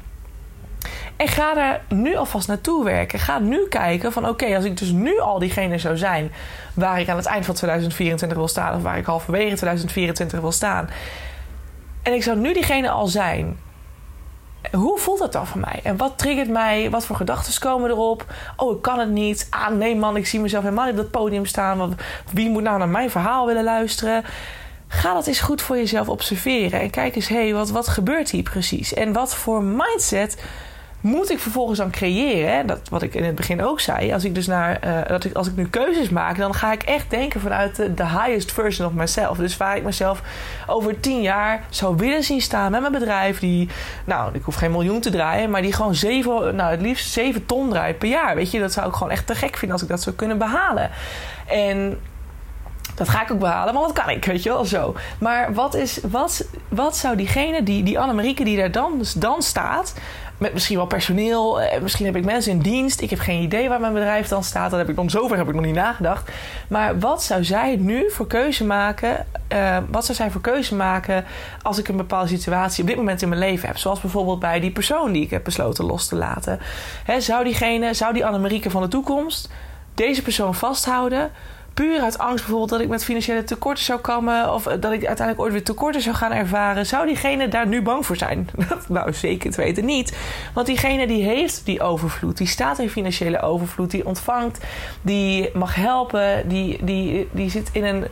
En 1.18 1.28
ga 1.28 1.54
daar 1.54 1.80
nu 1.88 2.16
alvast 2.16 2.48
naartoe 2.48 2.84
werken. 2.84 3.18
Ga 3.18 3.38
nu 3.38 3.68
kijken 3.68 4.12
van 4.12 4.28
oké, 4.28 4.56
als 4.56 4.64
ik 4.64 4.78
dus 4.78 4.90
nu 4.90 5.20
al 5.20 5.38
diegene 5.38 5.78
zou 5.78 5.96
zijn 5.96 6.32
waar 6.74 7.00
ik 7.00 7.08
aan 7.08 7.16
het 7.16 7.26
eind 7.26 7.44
van 7.44 7.54
2024 7.54 8.38
wil 8.38 8.48
staan, 8.48 8.76
of 8.76 8.82
waar 8.82 8.98
ik 8.98 9.04
halverwege 9.04 9.56
2024 9.56 10.40
wil 10.40 10.52
staan. 10.52 10.90
En 12.02 12.12
ik 12.12 12.22
zou 12.22 12.36
nu 12.36 12.52
diegene 12.52 12.90
al 12.90 13.06
zijn. 13.06 13.58
Hoe 14.72 14.98
voelt 14.98 15.18
dat 15.18 15.32
dan 15.32 15.46
voor 15.46 15.60
mij? 15.60 15.80
En 15.82 15.96
wat 15.96 16.18
triggert 16.18 16.48
mij? 16.48 16.90
Wat 16.90 17.04
voor 17.04 17.16
gedachten 17.16 17.60
komen 17.60 17.90
erop? 17.90 18.24
Oh, 18.56 18.76
ik 18.76 18.82
kan 18.82 18.98
het 18.98 19.10
niet. 19.10 19.46
Ah, 19.50 19.68
nee 19.68 19.96
man, 19.96 20.16
ik 20.16 20.26
zie 20.26 20.40
mezelf 20.40 20.62
helemaal 20.62 20.84
niet 20.84 20.94
op 20.94 21.00
dat 21.00 21.10
podium 21.10 21.46
staan. 21.46 21.96
Wie 22.32 22.50
moet 22.50 22.62
nou 22.62 22.78
naar 22.78 22.88
mijn 22.88 23.10
verhaal 23.10 23.46
willen 23.46 23.64
luisteren? 23.64 24.24
Ga 24.88 25.14
dat 25.14 25.26
eens 25.26 25.40
goed 25.40 25.62
voor 25.62 25.76
jezelf 25.76 26.08
observeren. 26.08 26.80
En 26.80 26.90
kijk 26.90 27.16
eens, 27.16 27.28
hé, 27.28 27.42
hey, 27.42 27.54
wat, 27.54 27.70
wat 27.70 27.88
gebeurt 27.88 28.30
hier 28.30 28.42
precies? 28.42 28.94
En 28.94 29.12
wat 29.12 29.34
voor 29.34 29.62
mindset 29.62 30.36
moet 31.00 31.30
ik 31.30 31.38
vervolgens 31.38 31.78
dan 31.78 31.90
creëren? 31.90 32.56
Hè? 32.56 32.64
Dat, 32.64 32.88
wat 32.88 33.02
ik 33.02 33.14
in 33.14 33.24
het 33.24 33.34
begin 33.34 33.64
ook 33.64 33.80
zei. 33.80 34.12
Als 34.12 34.24
ik 34.24 34.34
dus 34.34 34.46
naar, 34.46 34.80
uh, 34.86 35.08
dat 35.08 35.24
ik, 35.24 35.34
als 35.34 35.46
ik 35.46 35.56
nu 35.56 35.68
keuzes 35.68 36.08
maak, 36.08 36.36
dan 36.36 36.54
ga 36.54 36.72
ik 36.72 36.82
echt 36.82 37.10
denken 37.10 37.40
vanuit 37.40 37.76
de, 37.76 38.06
highest 38.06 38.52
version 38.52 38.86
of 38.86 38.92
myself. 38.92 39.36
Dus 39.36 39.56
waar 39.56 39.76
ik 39.76 39.82
mezelf 39.82 40.22
over 40.66 41.00
tien 41.00 41.22
jaar 41.22 41.64
zou 41.68 41.96
willen 41.96 42.22
zien 42.22 42.40
staan 42.40 42.70
met 42.70 42.80
mijn 42.80 42.92
bedrijf. 42.92 43.38
Die, 43.38 43.68
nou, 44.04 44.34
ik 44.34 44.42
hoef 44.42 44.54
geen 44.54 44.70
miljoen 44.70 45.00
te 45.00 45.10
draaien, 45.10 45.50
maar 45.50 45.62
die 45.62 45.72
gewoon 45.72 45.94
zeven, 45.94 46.56
nou, 46.56 46.70
het 46.70 46.80
liefst 46.80 47.12
zeven 47.12 47.46
ton 47.46 47.70
draait 47.70 47.98
per 47.98 48.08
jaar. 48.08 48.34
Weet 48.34 48.50
je, 48.50 48.60
dat 48.60 48.72
zou 48.72 48.88
ik 48.88 48.94
gewoon 48.94 49.12
echt 49.12 49.26
te 49.26 49.34
gek 49.34 49.56
vinden 49.56 49.72
als 49.72 49.82
ik 49.82 49.88
dat 49.88 50.02
zou 50.02 50.16
kunnen 50.16 50.38
behalen. 50.38 50.90
En 51.46 51.98
dat 52.94 53.08
ga 53.08 53.22
ik 53.22 53.32
ook 53.32 53.38
behalen, 53.38 53.74
want 53.74 53.86
dat 53.86 54.04
kan 54.04 54.14
ik, 54.14 54.24
weet 54.24 54.42
je 54.42 54.48
wel, 54.48 54.64
zo. 54.64 54.94
Maar 55.18 55.54
wat, 55.54 55.74
is, 55.74 56.00
wat, 56.10 56.46
wat 56.68 56.96
zou 56.96 57.16
diegene, 57.16 57.62
die, 57.62 57.82
die 57.82 57.98
Annemarieke 57.98 58.44
die 58.44 58.56
daar 58.56 58.72
dan, 58.72 59.02
dan 59.16 59.42
staat 59.42 59.94
met 60.38 60.52
misschien 60.52 60.76
wel 60.76 60.86
personeel. 60.86 61.60
Eh, 61.60 61.80
misschien 61.80 62.06
heb 62.06 62.16
ik 62.16 62.24
mensen 62.24 62.52
in 62.52 62.58
dienst. 62.58 63.00
Ik 63.00 63.10
heb 63.10 63.18
geen 63.18 63.42
idee 63.42 63.68
waar 63.68 63.80
mijn 63.80 63.92
bedrijf 63.92 64.28
dan 64.28 64.44
staat. 64.44 64.70
Dat 64.70 64.78
heb 64.78 64.88
ik 64.88 64.96
nog 64.96 65.10
zover 65.10 65.36
heb 65.36 65.48
ik 65.48 65.54
nog 65.54 65.64
niet 65.64 65.74
nagedacht. 65.74 66.30
Maar 66.68 66.98
wat 66.98 67.22
zou 67.22 67.44
zij 67.44 67.76
nu 67.76 68.10
voor 68.10 68.26
keuze 68.26 68.64
maken? 68.64 69.26
Uh, 69.52 69.78
wat 69.90 70.04
zou 70.04 70.16
zij 70.18 70.30
voor 70.30 70.40
keuze 70.40 70.74
maken 70.74 71.24
als 71.62 71.78
ik 71.78 71.88
een 71.88 71.96
bepaalde 71.96 72.28
situatie 72.28 72.82
op 72.82 72.88
dit 72.88 72.96
moment 72.96 73.22
in 73.22 73.28
mijn 73.28 73.40
leven 73.40 73.68
heb? 73.68 73.78
Zoals 73.78 74.00
bijvoorbeeld 74.00 74.40
bij 74.40 74.60
die 74.60 74.70
persoon 74.70 75.12
die 75.12 75.22
ik 75.22 75.30
heb 75.30 75.44
besloten 75.44 75.84
los 75.84 76.06
te 76.06 76.16
laten. 76.16 76.60
Hè, 77.04 77.20
zou 77.20 77.44
diegene, 77.44 77.94
zou 77.94 78.12
die 78.12 78.26
Annemarieke 78.26 78.70
van 78.70 78.82
de 78.82 78.88
toekomst 78.88 79.48
deze 79.94 80.22
persoon 80.22 80.54
vasthouden? 80.54 81.30
Puur 81.78 82.00
uit 82.00 82.18
angst 82.18 82.36
bijvoorbeeld 82.36 82.70
dat 82.70 82.80
ik 82.80 82.88
met 82.88 83.04
financiële 83.04 83.44
tekorten 83.44 83.84
zou 83.84 83.98
komen... 83.98 84.54
of 84.54 84.62
dat 84.62 84.92
ik 84.92 85.06
uiteindelijk 85.06 85.40
ooit 85.40 85.52
weer 85.52 85.64
tekorten 85.64 86.00
zou 86.00 86.16
gaan 86.16 86.32
ervaren... 86.32 86.86
zou 86.86 87.06
diegene 87.06 87.48
daar 87.48 87.66
nu 87.66 87.82
bang 87.82 88.06
voor 88.06 88.16
zijn? 88.16 88.48
nou, 88.88 89.12
zeker 89.12 89.50
te 89.50 89.60
weten 89.60 89.84
niet. 89.84 90.16
Want 90.54 90.66
diegene 90.66 91.06
die 91.06 91.22
heeft 91.22 91.60
die 91.64 91.80
overvloed, 91.80 92.36
die 92.36 92.46
staat 92.46 92.78
in 92.78 92.90
financiële 92.90 93.40
overvloed... 93.40 93.90
die 93.90 94.06
ontvangt, 94.06 94.64
die 95.02 95.50
mag 95.54 95.74
helpen, 95.74 96.48
die, 96.48 96.84
die, 96.84 97.28
die 97.32 97.50
zit 97.50 97.68
in 97.72 97.84
een 97.84 98.06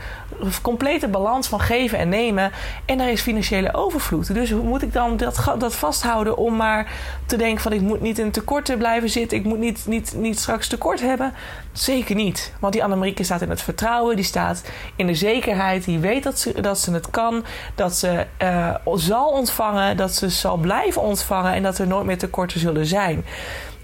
complete 0.62 1.08
balans 1.08 1.48
van 1.48 1.60
geven 1.60 1.98
en 1.98 2.08
nemen... 2.08 2.52
en 2.84 2.98
daar 2.98 3.10
is 3.10 3.20
financiële 3.20 3.74
overvloed. 3.74 4.34
Dus 4.34 4.50
hoe 4.50 4.62
moet 4.62 4.82
ik 4.82 4.92
dan 4.92 5.16
dat, 5.16 5.54
dat 5.58 5.74
vasthouden 5.74 6.36
om 6.36 6.56
maar 6.56 6.92
te 7.26 7.36
denken 7.36 7.62
van... 7.62 7.72
ik 7.72 7.80
moet 7.80 8.00
niet 8.00 8.18
in 8.18 8.30
tekorten 8.30 8.78
blijven 8.78 9.10
zitten... 9.10 9.38
ik 9.38 9.44
moet 9.44 9.58
niet, 9.58 9.86
niet, 9.86 10.14
niet 10.16 10.38
straks 10.38 10.68
tekort 10.68 11.00
hebben? 11.00 11.32
Zeker 11.72 12.14
niet. 12.14 12.52
Want 12.60 12.72
die 12.72 12.84
Annemarieke 12.84 13.24
staat 13.24 13.42
in 13.42 13.50
het 13.50 13.55
vertrouwen, 13.62 14.16
die 14.16 14.24
staat 14.24 14.62
in 14.96 15.06
de 15.06 15.14
zekerheid, 15.14 15.84
die 15.84 15.98
weet 15.98 16.22
dat 16.22 16.38
ze, 16.38 16.60
dat 16.60 16.78
ze 16.78 16.92
het 16.92 17.10
kan, 17.10 17.44
dat 17.74 17.94
ze 17.94 18.26
uh, 18.42 18.74
zal 18.94 19.28
ontvangen, 19.28 19.96
dat 19.96 20.14
ze 20.14 20.28
zal 20.28 20.56
blijven 20.56 21.02
ontvangen 21.02 21.52
en 21.52 21.62
dat 21.62 21.78
er 21.78 21.86
nooit 21.86 22.06
meer 22.06 22.18
tekorten 22.18 22.60
zullen 22.60 22.86
zijn. 22.86 23.24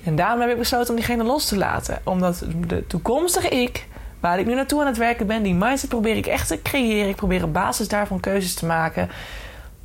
En 0.04 0.16
daarom 0.16 0.40
heb 0.40 0.50
ik 0.50 0.58
besloten 0.58 0.90
om 0.90 0.96
diegene 0.96 1.24
los 1.24 1.46
te 1.46 1.56
laten. 1.56 1.98
Omdat 2.04 2.44
de 2.66 2.87
toekomstige 2.87 3.48
ik, 3.48 3.87
waar 4.20 4.38
ik 4.38 4.46
nu 4.46 4.54
naartoe 4.54 4.80
aan 4.80 4.87
het 4.87 4.96
werken 4.96 5.26
ben, 5.26 5.42
die 5.42 5.54
mindset 5.54 5.88
probeer 5.88 6.16
ik 6.16 6.26
echt 6.26 6.48
te 6.48 6.62
creëren. 6.62 7.08
Ik 7.08 7.16
probeer 7.16 7.44
op 7.44 7.52
basis 7.52 7.88
daarvan 7.88 8.20
keuzes 8.20 8.54
te 8.54 8.66
maken 8.66 9.11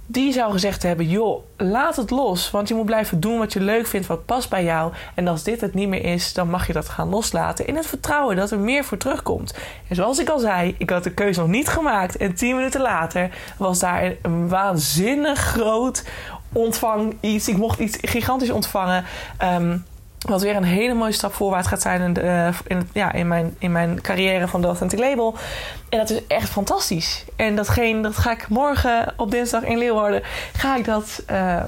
die 0.10 0.34
zou 0.34 0.52
gezegd 0.52 0.84
hebben: 0.84 1.10
joh, 1.10 1.44
laat 1.58 1.96
het 1.96 2.10
los. 2.10 2.52
Want 2.52 2.68
je 2.68 2.74
moet 2.74 2.86
blijven 2.86 3.20
doen 3.20 3.38
wat 3.38 3.54
je 3.54 3.60
leuk 3.60 3.88
vindt, 3.88 4.08
wat 4.08 4.26
past 4.26 4.50
bij 4.50 4.64
jou. 4.64 4.94
En 5.16 5.28
als 5.28 5.44
dit 5.44 5.62
het 5.62 5.74
niet 5.74 5.88
meer 5.88 6.04
is, 6.04 6.34
dan 6.34 6.50
mag 6.50 6.68
je 6.68 6.74
dat 6.74 6.90
gaan 6.90 7.10
loslaten. 7.10 7.68
In 7.68 7.76
het 7.76 7.86
vertrouwen 7.86 8.36
dat 8.36 8.52
er 8.52 8.60
meer 8.60 8.84
voor 8.84 8.98
terugkomt. 8.98 9.54
En 9.88 9.96
zoals 9.96 10.20
ik 10.20 10.30
al 10.30 10.40
zei, 10.40 10.76
ik 10.78 10.90
had 10.90 11.04
de 11.04 11.14
keuze 11.14 11.40
nog 11.40 11.50
niet 11.50 11.68
gemaakt. 11.68 12.18
En 12.18 12.36
tien 12.36 12.56
minuten 12.56 12.82
later 12.82 13.30
was 13.58 13.80
daar 13.80 14.14
een 14.22 14.50
waanzinnig 14.50 15.40
groot 15.40 16.04
ontvang 16.52 17.18
iets. 17.20 17.48
Ik 17.48 17.58
mocht 17.58 17.80
iets 17.80 17.98
gigantisch 18.02 18.50
ontvangen. 18.50 19.06
Um, 19.44 19.86
wat 20.18 20.42
weer 20.42 20.56
een 20.56 20.64
hele 20.64 20.94
mooie 20.94 21.12
stap 21.12 21.34
voorwaarts 21.34 21.68
gaat 21.68 21.82
zijn 21.82 22.02
in, 22.02 22.14
de, 22.14 22.22
uh, 22.22 22.48
in, 22.68 22.90
ja, 22.94 23.12
in, 23.14 23.28
mijn, 23.28 23.56
in 23.60 23.72
mijn 23.72 24.02
carrière 24.02 24.48
van 24.48 24.62
de 24.62 24.68
Authentic 24.68 25.00
Label. 25.00 25.36
En 25.90 25.98
dat 25.98 26.10
is 26.10 26.28
echt 26.28 26.50
fantastisch. 26.50 27.26
En 27.36 27.56
datgene, 27.56 28.02
dat 28.02 28.18
ga 28.18 28.32
ik 28.32 28.48
morgen 28.48 29.14
op 29.18 29.32
dinsdag 29.32 29.64
in 29.64 29.78
Leeuwarden, 29.78 30.22
ga 30.54 30.76
ik 30.76 30.86
dat... 30.86 31.24
Uh, 31.32 31.64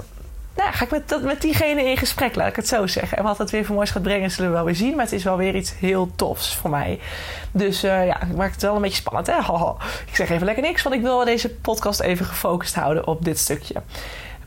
nou, 0.55 0.71
ga 0.71 0.83
ik 0.83 0.91
met, 0.91 1.09
dat, 1.09 1.21
met 1.21 1.41
diegene 1.41 1.83
in 1.83 1.97
gesprek, 1.97 2.35
laat 2.35 2.47
ik 2.47 2.55
het 2.55 2.67
zo 2.67 2.87
zeggen. 2.87 3.17
En 3.17 3.23
wat 3.23 3.37
het 3.37 3.49
weer 3.49 3.65
voor 3.65 3.75
moois 3.75 3.91
gaat 3.91 4.01
brengen, 4.01 4.31
zullen 4.31 4.49
we 4.49 4.55
wel 4.55 4.65
weer 4.65 4.75
zien. 4.75 4.95
Maar 4.95 5.05
het 5.05 5.13
is 5.13 5.23
wel 5.23 5.37
weer 5.37 5.55
iets 5.55 5.73
heel 5.79 6.11
tofs 6.15 6.55
voor 6.55 6.69
mij. 6.69 6.99
Dus 7.51 7.83
uh, 7.83 8.05
ja, 8.05 8.21
ik 8.21 8.35
maak 8.35 8.51
het 8.51 8.61
wel 8.61 8.75
een 8.75 8.81
beetje 8.81 8.97
spannend. 8.97 9.27
Hè? 9.27 9.37
Ik 10.09 10.15
zeg 10.15 10.29
even 10.29 10.45
lekker 10.45 10.63
niks, 10.63 10.83
want 10.83 10.95
ik 10.95 11.01
wil 11.01 11.25
deze 11.25 11.49
podcast 11.49 11.99
even 11.99 12.25
gefocust 12.25 12.75
houden 12.75 13.07
op 13.07 13.25
dit 13.25 13.39
stukje. 13.39 13.75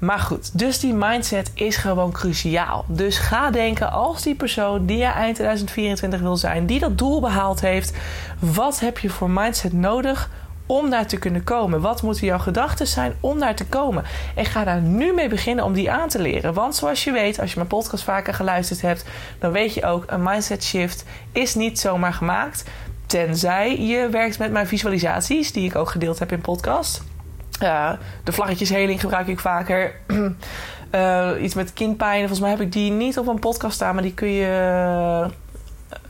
Maar 0.02 0.18
goed, 0.18 0.58
dus 0.58 0.80
die 0.80 0.94
mindset 0.94 1.50
is 1.54 1.76
gewoon 1.76 2.12
cruciaal. 2.12 2.84
Dus 2.88 3.18
ga 3.18 3.50
denken 3.50 3.92
als 3.92 4.22
die 4.22 4.34
persoon 4.34 4.86
die 4.86 4.96
je 4.96 5.04
eind 5.04 5.34
2024 5.34 6.20
wil 6.20 6.36
zijn, 6.36 6.66
die 6.66 6.78
dat 6.78 6.98
doel 6.98 7.20
behaald 7.20 7.60
heeft, 7.60 7.92
wat 8.38 8.80
heb 8.80 8.98
je 8.98 9.10
voor 9.10 9.30
mindset 9.30 9.72
nodig 9.72 10.30
om 10.66 10.90
daar 10.90 11.06
te 11.06 11.18
kunnen 11.18 11.44
komen? 11.44 11.80
Wat 11.80 12.02
moeten 12.02 12.26
jouw 12.26 12.38
gedachten 12.38 12.86
zijn 12.86 13.14
om 13.20 13.38
daar 13.38 13.54
te 13.54 13.66
komen? 13.66 14.04
En 14.34 14.44
ga 14.44 14.64
daar 14.64 14.80
nu 14.80 15.12
mee 15.12 15.28
beginnen 15.28 15.64
om 15.64 15.72
die 15.72 15.90
aan 15.90 16.08
te 16.08 16.20
leren. 16.20 16.54
Want 16.54 16.74
zoals 16.74 17.04
je 17.04 17.12
weet, 17.12 17.40
als 17.40 17.50
je 17.50 17.56
mijn 17.56 17.68
podcast 17.68 18.04
vaker 18.04 18.34
geluisterd 18.34 18.80
hebt, 18.80 19.04
dan 19.38 19.52
weet 19.52 19.74
je 19.74 19.84
ook, 19.84 20.04
een 20.06 20.22
mindset 20.22 20.64
shift 20.64 21.04
is 21.32 21.54
niet 21.54 21.80
zomaar 21.80 22.14
gemaakt. 22.14 22.64
Tenzij 23.06 23.80
je 23.80 24.08
werkt 24.08 24.38
met 24.38 24.52
mijn 24.52 24.66
visualisaties, 24.66 25.52
die 25.52 25.64
ik 25.64 25.76
ook 25.76 25.90
gedeeld 25.90 26.18
heb 26.18 26.32
in 26.32 26.40
podcast. 26.40 27.02
De 27.58 28.32
vlaggetjesheling 28.32 29.00
gebruik 29.00 29.26
ik 29.26 29.40
vaker. 29.40 29.94
uh, 30.94 31.30
iets 31.44 31.54
met 31.54 31.72
kindpijn. 31.72 32.18
Volgens 32.18 32.40
mij 32.40 32.50
heb 32.50 32.60
ik 32.60 32.72
die 32.72 32.90
niet 32.90 33.18
op 33.18 33.26
een 33.26 33.38
podcast 33.38 33.74
staan, 33.74 33.94
maar 33.94 34.02
die 34.02 34.14
kun 34.14 34.32
je. 34.32 35.26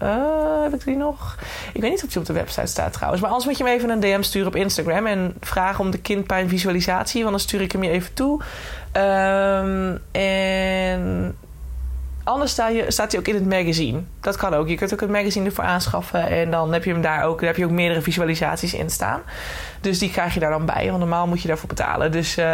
Uh, 0.02 0.62
heb 0.62 0.74
ik 0.74 0.84
die 0.84 0.96
nog? 0.96 1.38
Ik 1.72 1.80
weet 1.80 1.90
niet 1.90 2.02
of 2.02 2.08
die 2.08 2.20
op 2.20 2.26
de 2.26 2.32
website 2.32 2.66
staat 2.66 2.92
trouwens. 2.92 3.22
Maar 3.22 3.30
anders 3.30 3.48
moet 3.48 3.58
je 3.58 3.64
me 3.64 3.70
even 3.70 3.90
een 3.90 4.00
DM 4.00 4.22
sturen 4.22 4.48
op 4.48 4.56
Instagram 4.56 5.06
en 5.06 5.34
vragen 5.40 5.84
om 5.84 5.90
de 5.90 5.98
kindpijnvisualisatie. 5.98 7.20
Want 7.20 7.30
dan 7.30 7.44
stuur 7.44 7.60
ik 7.60 7.72
hem 7.72 7.82
je 7.82 7.90
even 7.90 8.14
toe. 8.14 8.40
Um, 8.96 9.98
en 10.12 11.36
Anders 12.24 12.50
sta 12.50 12.68
je, 12.68 12.84
staat 12.88 13.12
hij 13.12 13.20
ook 13.20 13.28
in 13.28 13.34
het 13.34 13.48
magazine. 13.48 14.00
Dat 14.20 14.36
kan 14.36 14.54
ook. 14.54 14.68
Je 14.68 14.74
kunt 14.74 14.92
ook 14.92 15.00
het 15.00 15.10
magazine 15.10 15.46
ervoor 15.46 15.64
aanschaffen. 15.64 16.26
En 16.26 16.50
dan 16.50 16.72
heb 16.72 16.84
je 16.84 16.92
hem 16.92 17.02
daar 17.02 17.24
ook. 17.24 17.38
Daar 17.38 17.48
heb 17.48 17.56
je 17.56 17.64
ook 17.64 17.70
meerdere 17.70 18.02
visualisaties 18.02 18.74
in 18.74 18.90
staan. 18.90 19.20
Dus 19.80 19.98
die 19.98 20.10
krijg 20.10 20.34
je 20.34 20.40
daar 20.40 20.50
dan 20.50 20.66
bij. 20.66 20.86
Want 20.86 20.98
normaal 20.98 21.26
moet 21.26 21.42
je 21.42 21.48
daarvoor 21.48 21.68
betalen. 21.68 22.12
Dus, 22.12 22.38
uh, 22.38 22.44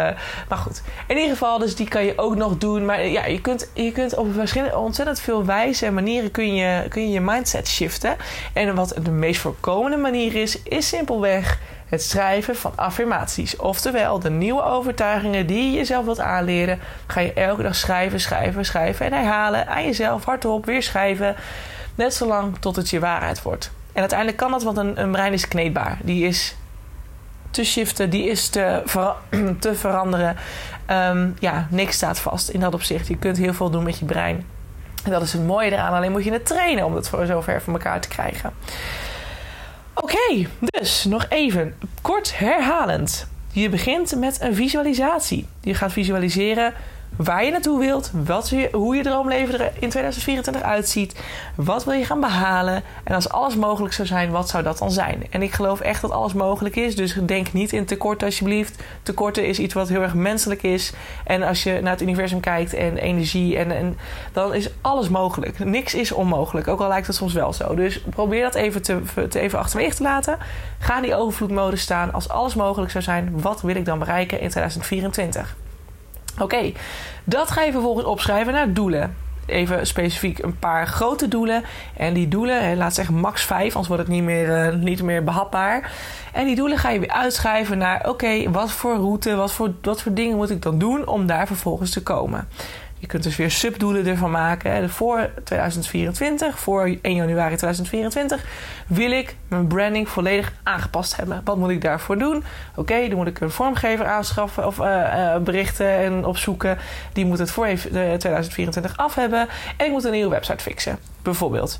maar 0.49 0.57
goed. 0.57 0.81
In 1.07 1.15
ieder 1.15 1.31
geval, 1.31 1.59
dus 1.59 1.75
die 1.75 1.87
kan 1.87 2.05
je 2.05 2.13
ook 2.15 2.35
nog 2.35 2.57
doen. 2.57 2.85
Maar 2.85 3.05
ja, 3.05 3.25
je 3.25 3.41
kunt, 3.41 3.71
je 3.73 3.91
kunt 3.91 4.15
op 4.15 4.33
verschillende, 4.33 4.77
ontzettend 4.77 5.19
veel 5.19 5.45
wijze 5.45 5.85
en 5.85 5.93
manieren 5.93 6.31
kun 6.31 6.55
je, 6.55 6.85
kun 6.89 7.01
je 7.01 7.09
je 7.09 7.21
mindset 7.21 7.67
shiften. 7.67 8.15
En 8.53 8.75
wat 8.75 8.95
de 9.03 9.11
meest 9.11 9.41
voorkomende 9.41 9.97
manier 9.97 10.35
is, 10.35 10.61
is 10.61 10.87
simpelweg 10.87 11.59
het 11.89 12.03
schrijven 12.03 12.55
van 12.55 12.71
affirmaties. 12.75 13.55
Oftewel, 13.55 14.19
de 14.19 14.29
nieuwe 14.29 14.63
overtuigingen 14.63 15.47
die 15.47 15.71
je 15.71 15.77
jezelf 15.77 16.05
wilt 16.05 16.19
aanleren, 16.19 16.79
ga 17.07 17.19
je 17.19 17.33
elke 17.33 17.61
dag 17.61 17.75
schrijven, 17.75 18.19
schrijven, 18.19 18.65
schrijven 18.65 19.05
en 19.05 19.13
herhalen 19.13 19.67
aan 19.67 19.85
jezelf 19.85 20.25
hardop 20.25 20.65
weer 20.65 20.83
schrijven. 20.83 21.35
Net 21.95 22.13
zolang 22.13 22.57
tot 22.59 22.75
het 22.75 22.89
je 22.89 22.99
waarheid 22.99 23.41
wordt. 23.41 23.71
En 23.93 23.99
uiteindelijk 23.99 24.37
kan 24.37 24.51
dat, 24.51 24.63
want 24.63 24.77
een, 24.77 25.01
een 25.01 25.11
brein 25.11 25.33
is 25.33 25.47
kneedbaar. 25.47 25.97
Die 26.01 26.27
is 26.27 26.55
te 27.51 27.63
shiften, 27.63 28.09
die 28.09 28.29
is 28.29 28.49
te, 28.49 28.81
veranderen. 29.73 30.35
Um, 30.89 31.35
ja, 31.39 31.67
niks 31.69 31.95
staat 31.95 32.19
vast 32.19 32.49
in 32.49 32.59
dat 32.59 32.73
opzicht. 32.73 33.07
Je 33.07 33.17
kunt 33.17 33.37
heel 33.37 33.53
veel 33.53 33.69
doen 33.69 33.83
met 33.83 33.99
je 33.99 34.05
brein. 34.05 34.45
En 35.03 35.11
dat 35.11 35.21
is 35.21 35.33
het 35.33 35.45
mooie 35.45 35.71
eraan. 35.71 35.93
Alleen 35.93 36.11
moet 36.11 36.23
je 36.23 36.31
het 36.31 36.45
trainen 36.45 36.85
om 36.85 36.95
het 36.95 37.09
voor 37.09 37.25
zover 37.25 37.61
voor 37.61 37.73
elkaar 37.73 38.01
te 38.01 38.07
krijgen. 38.07 38.53
Oké, 40.01 40.47
dus 40.59 41.03
nog 41.03 41.25
even 41.29 41.75
kort 42.01 42.37
herhalend. 42.37 43.27
Je 43.51 43.69
begint 43.69 44.15
met 44.15 44.41
een 44.41 44.55
visualisatie. 44.55 45.47
Je 45.61 45.73
gaat 45.73 45.91
visualiseren 45.91 46.73
waar 47.23 47.45
je 47.45 47.51
naartoe 47.51 47.79
wilt, 47.79 48.11
wat 48.25 48.49
je, 48.49 48.69
hoe 48.71 48.95
je 48.95 49.03
droomleven 49.03 49.53
er 49.53 49.65
in 49.65 49.89
2024 49.89 50.61
uitziet, 50.61 51.19
wat 51.55 51.83
wil 51.83 51.93
je 51.93 52.05
gaan 52.05 52.19
behalen 52.19 52.83
en 53.03 53.15
als 53.15 53.29
alles 53.29 53.55
mogelijk 53.55 53.93
zou 53.93 54.07
zijn, 54.07 54.31
wat 54.31 54.49
zou 54.49 54.63
dat 54.63 54.77
dan 54.77 54.91
zijn? 54.91 55.23
En 55.29 55.41
ik 55.41 55.53
geloof 55.53 55.79
echt 55.79 56.01
dat 56.01 56.11
alles 56.11 56.33
mogelijk 56.33 56.75
is, 56.75 56.95
dus 56.95 57.17
denk 57.25 57.53
niet 57.53 57.73
in 57.73 57.85
tekort 57.85 58.23
alsjeblieft. 58.23 58.83
Tekorten 59.03 59.45
is 59.45 59.59
iets 59.59 59.73
wat 59.73 59.89
heel 59.89 60.01
erg 60.01 60.13
menselijk 60.13 60.63
is 60.63 60.93
en 61.25 61.43
als 61.43 61.63
je 61.63 61.79
naar 61.81 61.91
het 61.91 62.01
universum 62.01 62.39
kijkt 62.39 62.73
en 62.73 62.97
energie 62.97 63.57
en, 63.57 63.71
en 63.71 63.97
dan 64.31 64.53
is 64.53 64.69
alles 64.81 65.09
mogelijk. 65.09 65.59
Niks 65.59 65.93
is 65.93 66.11
onmogelijk, 66.11 66.67
ook 66.67 66.79
al 66.79 66.87
lijkt 66.87 67.07
het 67.07 67.15
soms 67.15 67.33
wel 67.33 67.53
zo. 67.53 67.75
Dus 67.75 68.01
probeer 68.01 68.43
dat 68.43 68.55
even, 68.55 68.81
te, 68.81 69.01
te 69.29 69.39
even 69.39 69.59
achterwege 69.59 69.95
te 69.95 70.03
laten. 70.03 70.37
Ga 70.79 70.95
in 70.95 71.01
die 71.01 71.15
overvloedmode 71.15 71.75
staan. 71.75 72.13
Als 72.13 72.29
alles 72.29 72.55
mogelijk 72.55 72.91
zou 72.91 73.03
zijn, 73.03 73.41
wat 73.41 73.61
wil 73.61 73.75
ik 73.75 73.85
dan 73.85 73.99
bereiken 73.99 74.39
in 74.39 74.49
2024? 74.49 75.55
Oké, 76.39 76.71
dat 77.23 77.51
ga 77.51 77.61
je 77.61 77.71
vervolgens 77.71 78.05
opschrijven 78.05 78.53
naar 78.53 78.73
doelen. 78.73 79.15
Even 79.45 79.87
specifiek 79.87 80.43
een 80.43 80.59
paar 80.59 80.87
grote 80.87 81.27
doelen. 81.27 81.63
En 81.97 82.13
die 82.13 82.27
doelen, 82.27 82.77
laat 82.77 82.93
zeggen 82.93 83.15
max 83.15 83.43
5, 83.43 83.63
anders 83.63 83.87
wordt 83.87 84.03
het 84.03 84.11
niet 84.11 84.23
meer, 84.23 84.73
uh, 84.73 84.81
niet 84.81 85.03
meer 85.03 85.23
behapbaar. 85.23 85.91
En 86.33 86.45
die 86.45 86.55
doelen 86.55 86.77
ga 86.77 86.89
je 86.89 86.99
weer 86.99 87.11
uitschrijven 87.11 87.77
naar: 87.77 88.09
oké, 88.09 88.51
wat 88.51 88.71
voor 88.71 88.95
route, 88.95 89.35
wat 89.35 89.51
voor, 89.51 89.73
wat 89.81 90.01
voor 90.01 90.13
dingen 90.13 90.35
moet 90.35 90.49
ik 90.49 90.61
dan 90.61 90.79
doen 90.79 91.07
om 91.07 91.25
daar 91.25 91.47
vervolgens 91.47 91.91
te 91.91 92.03
komen? 92.03 92.47
Je 92.99 93.07
kunt 93.07 93.23
dus 93.23 93.35
weer 93.35 93.51
subdoelen 93.51 94.05
ervan 94.05 94.31
maken. 94.31 94.89
Voor 94.89 95.29
2024, 95.43 96.59
voor 96.59 96.95
1 97.01 97.15
januari 97.15 97.55
2024, 97.55 98.45
wil 98.87 99.11
ik 99.11 99.35
mijn 99.47 99.67
branding 99.67 100.09
volledig 100.09 100.53
aangepast 100.63 101.15
hebben. 101.15 101.41
Wat 101.43 101.57
moet 101.57 101.69
ik 101.69 101.81
daarvoor 101.81 102.17
doen? 102.17 102.43
Oké, 102.75 103.07
dan 103.07 103.17
moet 103.17 103.27
ik 103.27 103.39
een 103.39 103.51
vormgever 103.51 104.05
aanschaffen 104.05 104.67
of 104.67 104.79
uh, 104.79 105.37
berichten 105.37 105.97
en 105.97 106.25
opzoeken. 106.25 106.77
Die 107.13 107.25
moet 107.25 107.39
het 107.39 107.51
voor 107.51 107.67
2024 107.67 108.97
af 108.97 109.15
hebben. 109.15 109.47
En 109.77 109.85
ik 109.85 109.91
moet 109.91 110.03
een 110.03 110.11
nieuwe 110.11 110.29
website 110.29 110.63
fixen, 110.63 110.99
bijvoorbeeld. 111.21 111.79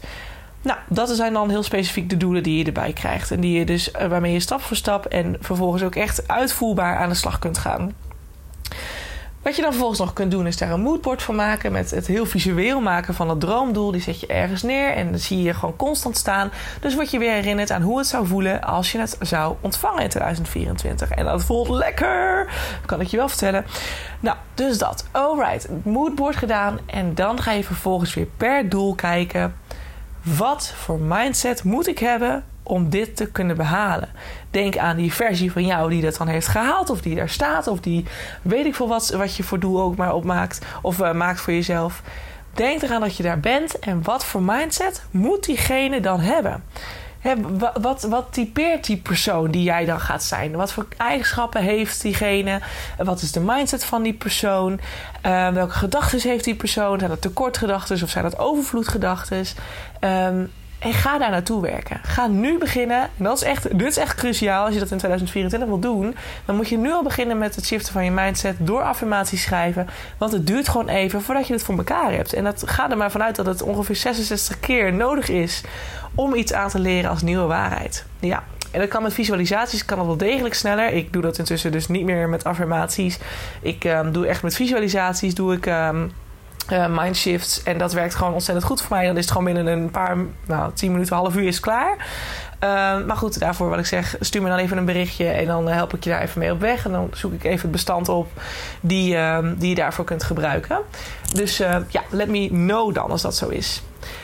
Nou, 0.61 0.79
dat 0.87 1.09
zijn 1.09 1.33
dan 1.33 1.49
heel 1.49 1.63
specifiek 1.63 2.09
de 2.09 2.17
doelen 2.17 2.43
die 2.43 2.57
je 2.57 2.65
erbij 2.65 2.93
krijgt. 2.93 3.31
En 3.31 3.39
die 3.39 3.59
je 3.59 3.65
dus, 3.65 3.91
eh, 3.91 4.07
waarmee 4.07 4.33
je 4.33 4.39
stap 4.39 4.61
voor 4.61 4.77
stap 4.77 5.05
en 5.05 5.37
vervolgens 5.39 5.83
ook 5.83 5.95
echt 5.95 6.27
uitvoerbaar 6.27 6.97
aan 6.97 7.09
de 7.09 7.15
slag 7.15 7.39
kunt 7.39 7.57
gaan. 7.57 7.93
Wat 9.41 9.55
je 9.55 9.61
dan 9.61 9.71
vervolgens 9.71 9.99
nog 9.99 10.13
kunt 10.13 10.31
doen, 10.31 10.47
is 10.47 10.57
daar 10.57 10.71
een 10.71 10.81
moodboard 10.81 11.21
van 11.21 11.35
maken. 11.35 11.71
Met 11.71 11.91
het 11.91 12.07
heel 12.07 12.25
visueel 12.25 12.81
maken 12.81 13.13
van 13.13 13.29
het 13.29 13.39
droomdoel. 13.39 13.91
Die 13.91 14.01
zet 14.01 14.19
je 14.19 14.27
ergens 14.27 14.63
neer 14.63 14.93
en 14.93 15.09
dan 15.09 15.19
zie 15.19 15.41
je 15.41 15.53
gewoon 15.53 15.75
constant 15.75 16.17
staan. 16.17 16.51
Dus 16.81 16.95
word 16.95 17.11
je 17.11 17.19
weer 17.19 17.31
herinnerd 17.31 17.71
aan 17.71 17.81
hoe 17.81 17.97
het 17.97 18.07
zou 18.07 18.27
voelen 18.27 18.61
als 18.61 18.91
je 18.91 18.99
het 18.99 19.17
zou 19.21 19.55
ontvangen 19.61 20.03
in 20.03 20.09
2024. 20.09 21.09
En 21.09 21.25
dat 21.25 21.43
voelt 21.43 21.69
lekker, 21.69 22.47
kan 22.85 23.01
ik 23.01 23.07
je 23.07 23.17
wel 23.17 23.29
vertellen. 23.29 23.65
Nou, 24.19 24.37
dus 24.53 24.77
dat. 24.77 25.07
Alright, 25.11 25.67
moodboard 25.83 26.35
gedaan. 26.35 26.79
En 26.85 27.15
dan 27.15 27.41
ga 27.41 27.51
je 27.51 27.63
vervolgens 27.63 28.13
weer 28.13 28.27
per 28.37 28.69
doel 28.69 28.95
kijken. 28.95 29.55
Wat 30.23 30.73
voor 30.75 30.99
mindset 30.99 31.63
moet 31.63 31.87
ik 31.87 31.99
hebben 31.99 32.43
om 32.69 32.89
dit 32.89 33.15
te 33.15 33.31
kunnen 33.31 33.55
behalen. 33.55 34.09
Denk 34.51 34.77
aan 34.77 34.97
die 34.97 35.13
versie 35.13 35.51
van 35.51 35.65
jou 35.65 35.89
die 35.89 36.01
dat 36.01 36.17
dan 36.17 36.27
heeft 36.27 36.47
gehaald, 36.47 36.89
of 36.89 37.01
die 37.01 37.15
daar 37.15 37.29
staat, 37.29 37.67
of 37.67 37.79
die 37.79 38.05
weet 38.41 38.65
ik 38.65 38.75
veel 38.75 38.87
wat, 38.87 39.09
wat 39.09 39.35
je 39.35 39.43
voor 39.43 39.59
doel 39.59 39.81
ook 39.81 39.95
maar 39.95 40.13
opmaakt, 40.13 40.65
of 40.81 40.99
uh, 40.99 41.11
maakt 41.11 41.41
voor 41.41 41.53
jezelf. 41.53 42.01
Denk 42.53 42.81
eraan 42.81 43.01
dat 43.01 43.17
je 43.17 43.23
daar 43.23 43.39
bent 43.39 43.79
en 43.79 44.03
wat 44.03 44.25
voor 44.25 44.41
mindset 44.41 45.03
moet 45.11 45.45
diegene 45.45 45.99
dan 45.99 46.19
hebben. 46.19 46.63
wat, 47.81 48.03
wat, 48.03 48.27
typeert 48.31 48.85
die 48.85 48.97
persoon 48.97 49.51
die 49.51 49.63
jij 49.63 49.85
dan 49.85 49.99
gaat 49.99 50.23
zijn? 50.23 50.55
Wat 50.55 50.71
voor 50.71 50.87
eigenschappen 50.97 51.61
heeft 51.61 52.01
diegene? 52.01 52.59
Wat 52.97 53.21
is 53.21 53.31
de 53.31 53.39
mindset 53.39 53.85
van 53.85 54.03
die 54.03 54.13
persoon? 54.13 54.79
Uh, 55.25 55.47
welke 55.47 55.73
gedachten 55.73 56.19
heeft 56.21 56.43
die 56.43 56.55
persoon? 56.55 56.99
Zijn 56.99 57.11
dat 57.11 57.21
tekortgedachten 57.21 58.03
of 58.03 58.09
zijn 58.09 58.23
dat 58.23 58.39
overvloedgedachten? 58.39 59.45
Um, 60.01 60.51
en 60.79 60.93
ga 60.93 61.17
daar 61.17 61.31
naartoe 61.31 61.61
werken. 61.61 61.99
Ga 62.03 62.27
nu 62.27 62.57
beginnen. 62.57 63.01
En 63.17 63.23
dat 63.23 63.37
is 63.37 63.43
echt, 63.43 63.77
dit 63.79 63.87
is 63.87 63.97
echt 63.97 64.15
cruciaal. 64.15 64.65
Als 64.65 64.73
je 64.73 64.79
dat 64.79 64.91
in 64.91 64.97
2024 64.97 65.69
wil 65.69 65.79
doen, 65.79 66.15
dan 66.45 66.55
moet 66.55 66.69
je 66.69 66.77
nu 66.77 66.91
al 66.91 67.03
beginnen 67.03 67.37
met 67.37 67.55
het 67.55 67.65
shiften 67.65 67.93
van 67.93 68.05
je 68.05 68.11
mindset 68.11 68.55
door 68.59 68.81
affirmaties 68.81 69.41
schrijven. 69.41 69.87
Want 70.17 70.31
het 70.31 70.47
duurt 70.47 70.69
gewoon 70.69 70.87
even 70.87 71.21
voordat 71.21 71.47
je 71.47 71.53
het 71.53 71.63
voor 71.63 71.77
elkaar 71.77 72.11
hebt. 72.11 72.33
En 72.33 72.43
dat 72.43 72.63
gaat 72.65 72.91
er 72.91 72.97
maar 72.97 73.11
vanuit 73.11 73.35
dat 73.35 73.45
het 73.45 73.61
ongeveer 73.61 73.95
66 73.95 74.59
keer 74.59 74.93
nodig 74.93 75.29
is 75.29 75.63
om 76.15 76.35
iets 76.35 76.53
aan 76.53 76.69
te 76.69 76.79
leren 76.79 77.09
als 77.09 77.21
nieuwe 77.21 77.45
waarheid. 77.45 78.05
Ja. 78.19 78.43
En 78.71 78.79
dat 78.79 78.89
kan 78.89 79.03
met 79.03 79.13
visualisaties 79.13 79.85
kan 79.85 79.97
dat 79.97 80.05
wel 80.05 80.17
degelijk 80.17 80.53
sneller. 80.53 80.93
Ik 80.93 81.13
doe 81.13 81.21
dat 81.21 81.37
intussen 81.37 81.71
dus 81.71 81.87
niet 81.87 82.03
meer 82.05 82.29
met 82.29 82.43
affirmaties. 82.43 83.19
Ik 83.61 83.83
um, 83.83 84.11
doe 84.11 84.27
echt 84.27 84.43
met 84.43 84.55
visualisaties. 84.55 85.35
Doe 85.35 85.53
ik. 85.53 85.65
Um, 85.65 86.11
uh, 86.71 86.85
mindshifts. 86.89 87.63
En 87.63 87.77
dat 87.77 87.93
werkt 87.93 88.15
gewoon 88.15 88.33
ontzettend 88.33 88.67
goed 88.67 88.81
voor 88.81 88.95
mij. 88.97 89.05
Dan 89.05 89.15
is 89.17 89.21
het 89.21 89.31
gewoon 89.31 89.53
binnen 89.53 89.67
een 89.67 89.91
paar, 89.91 90.17
nou, 90.45 90.71
10 90.73 90.91
minuten, 90.91 91.15
half 91.15 91.35
uur 91.35 91.47
is 91.47 91.59
klaar. 91.59 91.97
Uh, 92.63 93.05
maar 93.05 93.17
goed, 93.17 93.39
daarvoor 93.39 93.69
wat 93.69 93.79
ik 93.79 93.85
zeg, 93.85 94.15
stuur 94.19 94.41
me 94.41 94.49
dan 94.49 94.57
even 94.57 94.77
een 94.77 94.85
berichtje 94.85 95.27
en 95.27 95.45
dan 95.45 95.67
help 95.67 95.93
ik 95.93 96.03
je 96.03 96.09
daar 96.09 96.21
even 96.21 96.39
mee 96.39 96.51
op 96.51 96.59
weg. 96.59 96.85
En 96.85 96.91
dan 96.91 97.09
zoek 97.13 97.33
ik 97.33 97.43
even 97.43 97.61
het 97.61 97.71
bestand 97.71 98.09
op 98.09 98.27
die, 98.81 99.15
uh, 99.15 99.37
die 99.57 99.69
je 99.69 99.75
daarvoor 99.75 100.05
kunt 100.05 100.23
gebruiken. 100.23 100.79
Dus 101.33 101.61
uh, 101.61 101.75
ja, 101.87 102.01
let 102.09 102.27
me 102.27 102.47
know 102.47 102.93
dan 102.93 103.11
als 103.11 103.21
dat 103.21 103.35
zo 103.35 103.47
is. 103.47 103.81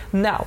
Nou, 0.09 0.41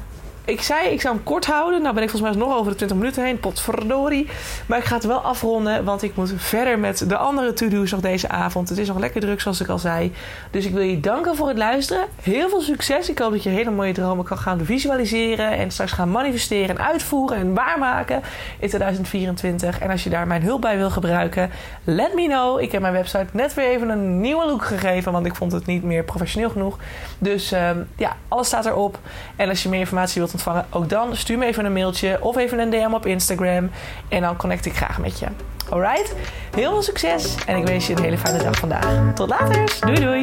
ik 0.48 0.62
zei, 0.62 0.88
ik 0.88 1.00
zou 1.00 1.14
hem 1.14 1.24
kort 1.24 1.46
houden. 1.46 1.82
Nou 1.82 1.94
ben 1.94 2.02
ik 2.02 2.10
volgens 2.10 2.32
mij 2.32 2.46
nog 2.46 2.56
over 2.56 2.70
de 2.70 2.76
20 2.76 2.96
minuten 2.96 3.24
heen. 3.24 3.40
Potverdorie. 3.40 4.28
Maar 4.66 4.78
ik 4.78 4.84
ga 4.84 4.94
het 4.94 5.04
wel 5.04 5.20
afronden, 5.20 5.84
want 5.84 6.02
ik 6.02 6.16
moet 6.16 6.32
verder 6.36 6.78
met 6.78 7.08
de 7.08 7.16
andere 7.16 7.52
to-do's 7.52 7.90
nog 7.90 8.00
deze 8.00 8.28
avond. 8.28 8.68
Het 8.68 8.78
is 8.78 8.88
nog 8.88 8.98
lekker 8.98 9.20
druk, 9.20 9.40
zoals 9.40 9.60
ik 9.60 9.68
al 9.68 9.78
zei. 9.78 10.12
Dus 10.50 10.64
ik 10.64 10.72
wil 10.72 10.82
je 10.82 11.00
danken 11.00 11.36
voor 11.36 11.48
het 11.48 11.56
luisteren. 11.56 12.04
Heel 12.22 12.48
veel 12.48 12.60
succes. 12.60 13.10
Ik 13.10 13.18
hoop 13.18 13.30
dat 13.30 13.42
je 13.42 13.48
hele 13.48 13.70
mooie 13.70 13.92
dromen 13.92 14.24
kan 14.24 14.38
gaan 14.38 14.64
visualiseren. 14.64 15.50
En 15.50 15.70
straks 15.70 15.92
gaan 15.92 16.10
manifesteren 16.10 16.78
en 16.78 16.84
uitvoeren 16.84 17.36
en 17.36 17.54
waarmaken 17.54 18.22
in 18.58 18.68
2024. 18.68 19.78
En 19.78 19.90
als 19.90 20.04
je 20.04 20.10
daar 20.10 20.26
mijn 20.26 20.42
hulp 20.42 20.60
bij 20.60 20.76
wil 20.76 20.90
gebruiken, 20.90 21.50
let 21.84 22.14
me 22.14 22.26
know. 22.26 22.60
Ik 22.60 22.72
heb 22.72 22.80
mijn 22.80 22.92
website 22.92 23.26
net 23.32 23.54
weer 23.54 23.68
even 23.68 23.88
een 23.88 24.20
nieuwe 24.20 24.46
look 24.46 24.64
gegeven, 24.64 25.12
want 25.12 25.26
ik 25.26 25.34
vond 25.34 25.52
het 25.52 25.66
niet 25.66 25.82
meer 25.82 26.04
professioneel 26.04 26.50
genoeg. 26.50 26.78
Dus 27.18 27.52
um, 27.52 27.88
ja, 27.96 28.16
alles 28.28 28.46
staat 28.46 28.66
erop. 28.66 28.98
En 29.36 29.48
als 29.48 29.62
je 29.62 29.68
meer 29.68 29.80
informatie 29.80 30.20
wilt 30.20 30.32
ook 30.70 30.88
dan 30.88 31.16
stuur 31.16 31.38
me 31.38 31.46
even 31.46 31.64
een 31.64 31.72
mailtje 31.72 32.18
of 32.22 32.36
even 32.36 32.58
een 32.58 32.70
DM 32.70 32.92
op 32.92 33.06
Instagram. 33.06 33.70
En 34.08 34.20
dan 34.20 34.36
connect 34.36 34.66
ik 34.66 34.76
graag 34.76 34.98
met 34.98 35.18
je. 35.18 35.26
Alright? 35.70 36.14
Heel 36.54 36.70
veel 36.70 36.82
succes 36.82 37.34
en 37.46 37.56
ik 37.56 37.66
wens 37.66 37.86
je 37.86 37.96
een 37.96 38.02
hele 38.02 38.18
fijne 38.18 38.42
dag 38.42 38.56
vandaag. 38.56 39.14
Tot 39.14 39.28
later. 39.28 39.78
Doei 39.80 40.00
doei 40.00 40.22